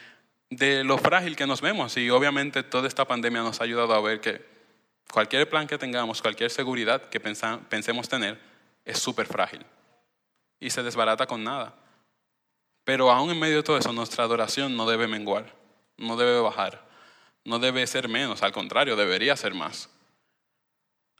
de 0.48 0.84
lo 0.84 0.96
frágil 0.96 1.34
que 1.34 1.44
nos 1.44 1.60
vemos 1.60 1.96
y 1.96 2.08
obviamente 2.08 2.62
toda 2.62 2.86
esta 2.86 3.04
pandemia 3.04 3.42
nos 3.42 3.60
ha 3.60 3.64
ayudado 3.64 3.92
a 3.94 4.00
ver 4.00 4.20
que 4.20 4.46
cualquier 5.10 5.50
plan 5.50 5.66
que 5.66 5.76
tengamos, 5.76 6.22
cualquier 6.22 6.52
seguridad 6.52 7.08
que 7.08 7.18
pensemos 7.18 8.08
tener, 8.08 8.38
es 8.84 8.96
súper 9.00 9.26
frágil 9.26 9.66
y 10.60 10.70
se 10.70 10.84
desbarata 10.84 11.26
con 11.26 11.42
nada. 11.42 11.74
Pero 12.84 13.10
aún 13.10 13.32
en 13.32 13.40
medio 13.40 13.56
de 13.56 13.62
todo 13.64 13.76
eso, 13.76 13.92
nuestra 13.92 14.22
adoración 14.22 14.76
no 14.76 14.88
debe 14.88 15.08
menguar, 15.08 15.52
no 15.96 16.16
debe 16.16 16.38
bajar, 16.38 16.86
no 17.44 17.58
debe 17.58 17.84
ser 17.88 18.08
menos, 18.08 18.44
al 18.44 18.52
contrario, 18.52 18.94
debería 18.94 19.34
ser 19.36 19.52
más. 19.52 19.90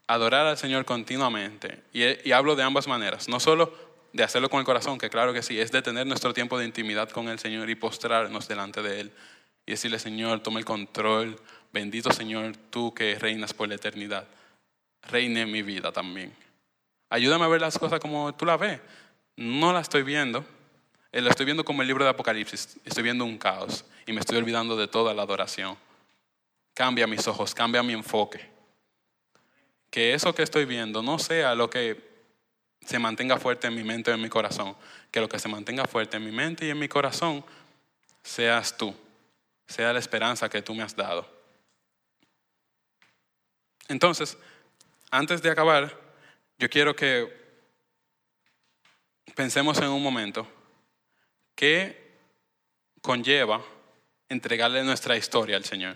Adorar 0.06 0.46
al 0.46 0.56
Señor 0.56 0.84
continuamente, 0.84 1.82
y, 1.92 2.28
y 2.28 2.30
hablo 2.30 2.54
de 2.54 2.62
ambas 2.62 2.86
maneras, 2.86 3.28
no 3.28 3.40
solo 3.40 3.89
de 4.12 4.24
hacerlo 4.24 4.50
con 4.50 4.60
el 4.60 4.66
corazón, 4.66 4.98
que 4.98 5.10
claro 5.10 5.32
que 5.32 5.42
sí, 5.42 5.58
es 5.60 5.70
de 5.70 5.82
tener 5.82 6.06
nuestro 6.06 6.32
tiempo 6.32 6.58
de 6.58 6.64
intimidad 6.64 7.08
con 7.10 7.28
el 7.28 7.38
Señor 7.38 7.70
y 7.70 7.74
postrarnos 7.74 8.48
delante 8.48 8.82
de 8.82 9.00
Él 9.00 9.12
y 9.66 9.72
decirle, 9.72 9.98
Señor, 9.98 10.40
toma 10.40 10.58
el 10.58 10.64
control, 10.64 11.40
bendito 11.72 12.12
Señor, 12.12 12.56
tú 12.70 12.92
que 12.92 13.18
reinas 13.18 13.54
por 13.54 13.68
la 13.68 13.76
eternidad, 13.76 14.26
reine 15.02 15.46
mi 15.46 15.62
vida 15.62 15.92
también. 15.92 16.34
Ayúdame 17.08 17.44
a 17.44 17.48
ver 17.48 17.60
las 17.60 17.78
cosas 17.78 18.00
como 18.00 18.34
tú 18.34 18.44
las 18.44 18.58
ves. 18.58 18.80
No 19.36 19.72
las 19.72 19.82
estoy 19.82 20.02
viendo, 20.02 20.44
eh, 21.12 21.20
lo 21.20 21.30
estoy 21.30 21.46
viendo 21.46 21.64
como 21.64 21.82
el 21.82 21.88
libro 21.88 22.04
de 22.04 22.10
Apocalipsis, 22.10 22.78
estoy 22.84 23.02
viendo 23.02 23.24
un 23.24 23.38
caos 23.38 23.84
y 24.06 24.12
me 24.12 24.20
estoy 24.20 24.38
olvidando 24.38 24.76
de 24.76 24.86
toda 24.86 25.14
la 25.14 25.22
adoración. 25.22 25.76
Cambia 26.74 27.06
mis 27.06 27.26
ojos, 27.26 27.54
cambia 27.54 27.82
mi 27.82 27.92
enfoque. 27.92 28.48
Que 29.90 30.14
eso 30.14 30.34
que 30.34 30.42
estoy 30.42 30.66
viendo 30.66 31.02
no 31.02 31.18
sea 31.18 31.54
lo 31.54 31.68
que 31.68 32.09
se 32.84 32.98
mantenga 32.98 33.38
fuerte 33.38 33.66
en 33.66 33.74
mi 33.74 33.84
mente 33.84 34.10
y 34.10 34.14
en 34.14 34.22
mi 34.22 34.28
corazón. 34.28 34.76
Que 35.10 35.20
lo 35.20 35.28
que 35.28 35.38
se 35.38 35.48
mantenga 35.48 35.86
fuerte 35.86 36.16
en 36.16 36.24
mi 36.24 36.32
mente 36.32 36.66
y 36.66 36.70
en 36.70 36.78
mi 36.78 36.88
corazón 36.88 37.44
seas 38.22 38.76
tú, 38.76 38.94
sea 39.66 39.92
la 39.92 39.98
esperanza 39.98 40.48
que 40.48 40.62
tú 40.62 40.74
me 40.74 40.82
has 40.82 40.94
dado. 40.94 41.28
Entonces, 43.88 44.38
antes 45.10 45.42
de 45.42 45.50
acabar, 45.50 45.98
yo 46.58 46.68
quiero 46.68 46.94
que 46.94 47.38
pensemos 49.34 49.78
en 49.78 49.88
un 49.88 50.02
momento 50.02 50.46
¿Qué 51.60 52.16
conlleva 53.02 53.62
entregarle 54.30 54.82
nuestra 54.82 55.14
historia 55.14 55.58
al 55.58 55.64
Señor? 55.66 55.94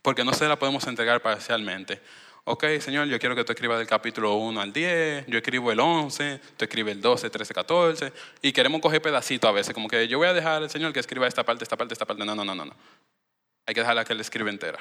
Porque 0.00 0.24
no 0.24 0.32
se 0.32 0.48
la 0.48 0.58
podemos 0.58 0.86
entregar 0.86 1.20
parcialmente. 1.20 2.00
Ok, 2.44 2.64
Señor, 2.80 3.06
yo 3.06 3.18
quiero 3.18 3.36
que 3.36 3.44
tú 3.44 3.52
escribas 3.52 3.78
del 3.78 3.86
capítulo 3.86 4.34
1 4.34 4.60
al 4.60 4.72
10, 4.72 5.26
yo 5.26 5.38
escribo 5.38 5.70
el 5.72 5.80
11, 5.80 6.40
tú 6.56 6.64
escribes 6.64 6.96
el 6.96 7.02
12, 7.02 7.28
13, 7.30 7.54
14, 7.54 8.12
y 8.42 8.52
queremos 8.52 8.80
coger 8.80 9.02
pedacitos 9.02 9.48
a 9.48 9.52
veces, 9.52 9.74
como 9.74 9.88
que 9.88 10.08
yo 10.08 10.18
voy 10.18 10.28
a 10.28 10.32
dejar 10.32 10.62
al 10.62 10.70
Señor 10.70 10.92
que 10.92 11.00
escriba 11.00 11.26
esta 11.26 11.44
parte, 11.44 11.64
esta 11.64 11.76
parte, 11.76 11.94
esta 11.94 12.06
parte. 12.06 12.24
No, 12.24 12.34
no, 12.34 12.44
no, 12.44 12.54
no. 12.54 12.64
no. 12.64 12.74
Hay 13.66 13.74
que 13.74 13.80
dejarla 13.80 14.04
que 14.04 14.14
Él 14.14 14.20
escriba 14.20 14.50
entera. 14.50 14.78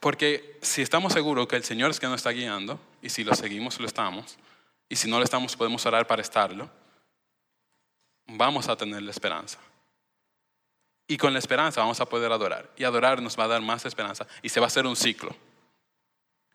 Porque 0.00 0.58
si 0.62 0.82
estamos 0.82 1.12
seguros 1.12 1.48
que 1.48 1.56
el 1.56 1.64
Señor 1.64 1.90
es 1.90 2.00
que 2.00 2.06
nos 2.06 2.16
está 2.16 2.30
guiando, 2.30 2.80
y 3.00 3.08
si 3.08 3.24
lo 3.24 3.34
seguimos, 3.34 3.80
lo 3.80 3.86
estamos, 3.86 4.38
y 4.88 4.96
si 4.96 5.08
no 5.08 5.18
lo 5.18 5.24
estamos, 5.24 5.56
podemos 5.56 5.84
orar 5.86 6.06
para 6.06 6.22
estarlo, 6.22 6.68
vamos 8.26 8.68
a 8.68 8.76
tener 8.76 9.02
la 9.02 9.10
esperanza. 9.10 9.58
Y 11.10 11.16
con 11.16 11.32
la 11.32 11.38
esperanza 11.38 11.80
vamos 11.80 12.00
a 12.00 12.06
poder 12.06 12.30
adorar. 12.30 12.70
Y 12.76 12.84
adorar 12.84 13.22
nos 13.22 13.38
va 13.38 13.44
a 13.44 13.48
dar 13.48 13.62
más 13.62 13.86
esperanza. 13.86 14.26
Y 14.42 14.50
se 14.50 14.60
va 14.60 14.66
a 14.66 14.68
hacer 14.68 14.86
un 14.86 14.94
ciclo 14.94 15.34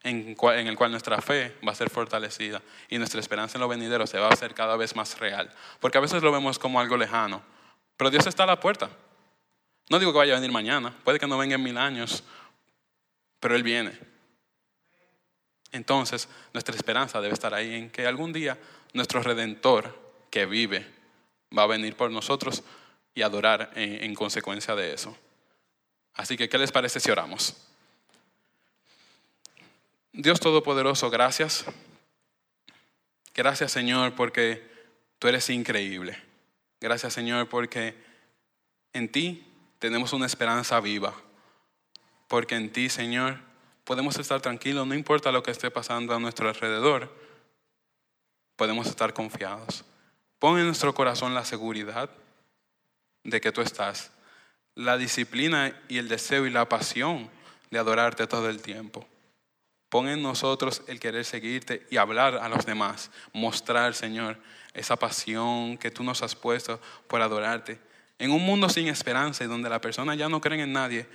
en, 0.03 0.37
el 0.67 0.75
cual 0.75 0.91
nuestra 0.91 1.21
fe 1.21 1.55
va 1.67 1.71
a 1.71 1.75
ser 1.75 1.89
fortalecida 1.89 2.61
y 2.89 2.97
nuestra 2.97 3.19
esperanza 3.19 3.57
en 3.57 3.61
lo 3.61 3.67
venidero 3.67 4.05
se 4.05 4.19
va 4.19 4.27
a 4.27 4.33
hacer 4.33 4.53
cada 4.53 4.77
vez 4.77 4.95
más 4.95 5.17
real. 5.19 5.49
Porque 5.79 5.97
a 5.97 6.01
veces 6.01 6.21
lo 6.21 6.31
vemos 6.31 6.59
como 6.59 6.79
algo 6.79 6.97
lejano. 6.97 7.41
Pero 7.97 8.11
Dios 8.11 8.27
está 8.27 8.43
a 8.43 8.47
la 8.47 8.59
puerta. 8.59 8.89
No 9.89 9.97
digo 9.97 10.11
que 10.11 10.19
vaya 10.19 10.33
a 10.33 10.35
venir 10.35 10.51
mañana. 10.51 10.93
Puede 11.03 11.19
que 11.19 11.27
no 11.27 11.37
venga 11.37 11.55
en 11.55 11.63
mil 11.63 11.77
años. 11.77 12.23
Pero 13.39 13.55
Él 13.55 13.63
viene. 13.63 13.97
Entonces, 15.71 16.29
nuestra 16.53 16.75
esperanza 16.75 17.19
debe 17.21 17.33
estar 17.33 17.53
ahí 17.55 17.73
en 17.73 17.89
que 17.89 18.05
algún 18.05 18.31
día 18.31 18.59
nuestro 18.93 19.23
redentor 19.23 19.97
que 20.29 20.45
vive 20.45 20.85
va 21.57 21.63
a 21.63 21.67
venir 21.67 21.95
por 21.95 22.11
nosotros 22.11 22.63
y 23.15 23.21
adorar 23.21 23.71
en, 23.75 24.13
consecuencia 24.15 24.75
de 24.75 24.93
eso. 24.93 25.15
Así 26.13 26.37
que, 26.37 26.49
¿qué 26.49 26.57
les 26.57 26.71
parece 26.71 26.99
si 26.99 27.11
oramos? 27.11 27.55
Dios 30.11 30.39
Todopoderoso, 30.39 31.09
gracias. 31.09 31.65
Gracias 33.33 33.71
Señor 33.71 34.13
porque 34.13 34.63
tú 35.19 35.27
eres 35.27 35.49
increíble. 35.49 36.21
Gracias 36.79 37.13
Señor 37.13 37.49
porque 37.49 37.95
en 38.93 39.11
ti 39.11 39.45
tenemos 39.79 40.13
una 40.13 40.25
esperanza 40.25 40.79
viva. 40.79 41.13
Porque 42.27 42.55
en 42.55 42.71
ti 42.71 42.89
Señor 42.89 43.39
podemos 43.83 44.17
estar 44.17 44.41
tranquilos, 44.41 44.87
no 44.87 44.93
importa 44.93 45.31
lo 45.31 45.43
que 45.43 45.51
esté 45.51 45.71
pasando 45.71 46.15
a 46.15 46.19
nuestro 46.19 46.47
alrededor, 46.47 47.13
podemos 48.55 48.87
estar 48.87 49.13
confiados. 49.13 49.83
Pon 50.39 50.59
en 50.59 50.65
nuestro 50.65 50.93
corazón 50.93 51.33
la 51.33 51.45
seguridad 51.45 52.09
de 53.23 53.41
que 53.41 53.51
tú 53.51 53.61
estás, 53.61 54.11
la 54.75 54.97
disciplina 54.97 55.79
y 55.87 55.97
el 55.97 56.07
deseo 56.07 56.45
y 56.45 56.49
la 56.49 56.67
pasión 56.67 57.29
de 57.69 57.79
adorarte 57.79 58.27
todo 58.27 58.49
el 58.49 58.61
tiempo. 58.61 59.07
Pon 59.89 60.07
en 60.07 60.23
nosotros 60.23 60.81
el 60.87 60.99
querer 60.99 61.23
seguirte 61.23 61.85
y 61.91 61.97
hablar 61.97 62.37
a 62.37 62.49
los 62.49 62.65
demás, 62.65 63.11
mostrar, 63.31 63.93
Señor, 63.93 64.39
esa 64.73 64.95
pasión 64.95 65.77
que 65.77 65.91
tú 65.91 66.03
nos 66.03 66.23
has 66.23 66.35
puesto 66.35 66.81
por 67.07 67.21
adorarte. 67.21 67.79
En 68.17 68.31
un 68.31 68.43
mundo 68.43 68.69
sin 68.69 68.87
esperanza 68.87 69.43
y 69.43 69.47
donde 69.47 69.69
la 69.69 69.81
persona 69.81 70.15
ya 70.15 70.29
no 70.29 70.41
creen 70.41 70.61
en 70.61 70.73
nadie, 70.73 71.07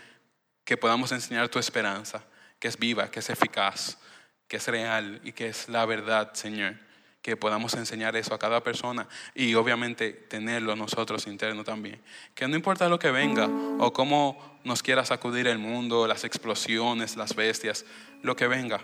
que 0.65 0.77
podamos 0.77 1.11
enseñar 1.13 1.49
tu 1.49 1.59
esperanza 1.59 2.23
que 2.59 2.69
es 2.69 2.79
viva, 2.79 3.11
que 3.11 3.21
es 3.21 3.31
eficaz, 3.31 3.99
que 4.47 4.57
es 4.57 4.67
real 4.67 5.21
y 5.25 5.33
que 5.33 5.49
es 5.49 5.69
la 5.69 5.85
verdad, 5.87 6.33
Señor. 6.35 6.77
Que 7.23 7.37
podamos 7.37 7.75
enseñar 7.75 8.17
eso 8.17 8.35
a 8.35 8.39
cada 8.39 8.63
persona 8.63 9.09
y 9.35 9.55
obviamente 9.55 10.13
tenerlo 10.13 10.77
nosotros 10.77 11.27
interno 11.27 11.65
también. 11.65 12.01
Que 12.35 12.47
no 12.49 12.57
importa 12.57 12.89
lo 12.89 12.99
que 12.99 13.11
venga 13.11 13.49
o 13.79 13.93
cómo 13.93 14.59
nos 14.65 14.83
quiera 14.83 15.05
sacudir 15.05 15.47
el 15.47 15.59
mundo, 15.59 16.07
las 16.07 16.25
explosiones, 16.25 17.17
las 17.17 17.35
bestias, 17.35 17.85
lo 18.23 18.37
que 18.37 18.47
venga, 18.47 18.81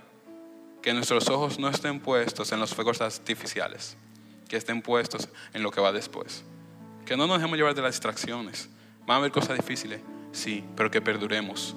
que 0.82 0.92
nuestros 0.92 1.28
ojos 1.28 1.58
no 1.58 1.68
estén 1.68 2.00
puestos 2.00 2.52
en 2.52 2.60
los 2.60 2.74
fuegos 2.74 3.00
artificiales, 3.00 3.96
que 4.48 4.56
estén 4.56 4.82
puestos 4.82 5.28
en 5.52 5.62
lo 5.62 5.70
que 5.70 5.80
va 5.80 5.92
después. 5.92 6.44
Que 7.06 7.16
no 7.16 7.26
nos 7.26 7.38
dejemos 7.38 7.56
llevar 7.56 7.74
de 7.74 7.82
las 7.82 7.94
distracciones. 7.94 8.68
Van 9.06 9.16
a 9.16 9.18
haber 9.18 9.32
cosas 9.32 9.56
difíciles, 9.56 10.00
sí, 10.32 10.64
pero 10.76 10.90
que 10.90 11.00
perduremos 11.00 11.74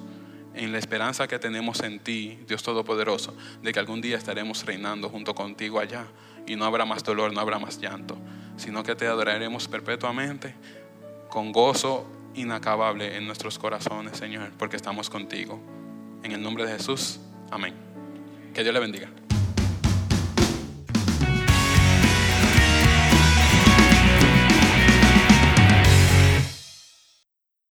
en 0.58 0.72
la 0.72 0.78
esperanza 0.78 1.28
que 1.28 1.38
tenemos 1.38 1.80
en 1.80 2.00
ti, 2.00 2.38
Dios 2.46 2.62
Todopoderoso, 2.62 3.36
de 3.62 3.72
que 3.72 3.78
algún 3.78 4.00
día 4.00 4.16
estaremos 4.16 4.64
reinando 4.66 5.08
junto 5.08 5.34
contigo 5.34 5.78
allá 5.78 6.06
y 6.48 6.56
no 6.56 6.64
habrá 6.64 6.84
más 6.84 7.04
dolor, 7.04 7.32
no 7.32 7.40
habrá 7.40 7.58
más 7.58 7.78
llanto, 7.78 8.16
sino 8.56 8.82
que 8.82 8.94
te 8.94 9.06
adoraremos 9.06 9.68
perpetuamente 9.68 10.54
con 11.28 11.52
gozo 11.52 12.06
inacabable 12.34 13.16
en 13.16 13.26
nuestros 13.26 13.58
corazones, 13.58 14.16
Señor, 14.16 14.50
porque 14.58 14.76
estamos 14.76 15.10
contigo. 15.10 15.60
En 16.22 16.32
el 16.32 16.42
nombre 16.42 16.64
de 16.64 16.72
Jesús, 16.72 17.20
amén. 17.50 17.74
Que 18.54 18.62
Dios 18.62 18.74
le 18.74 18.80
bendiga. 18.80 19.08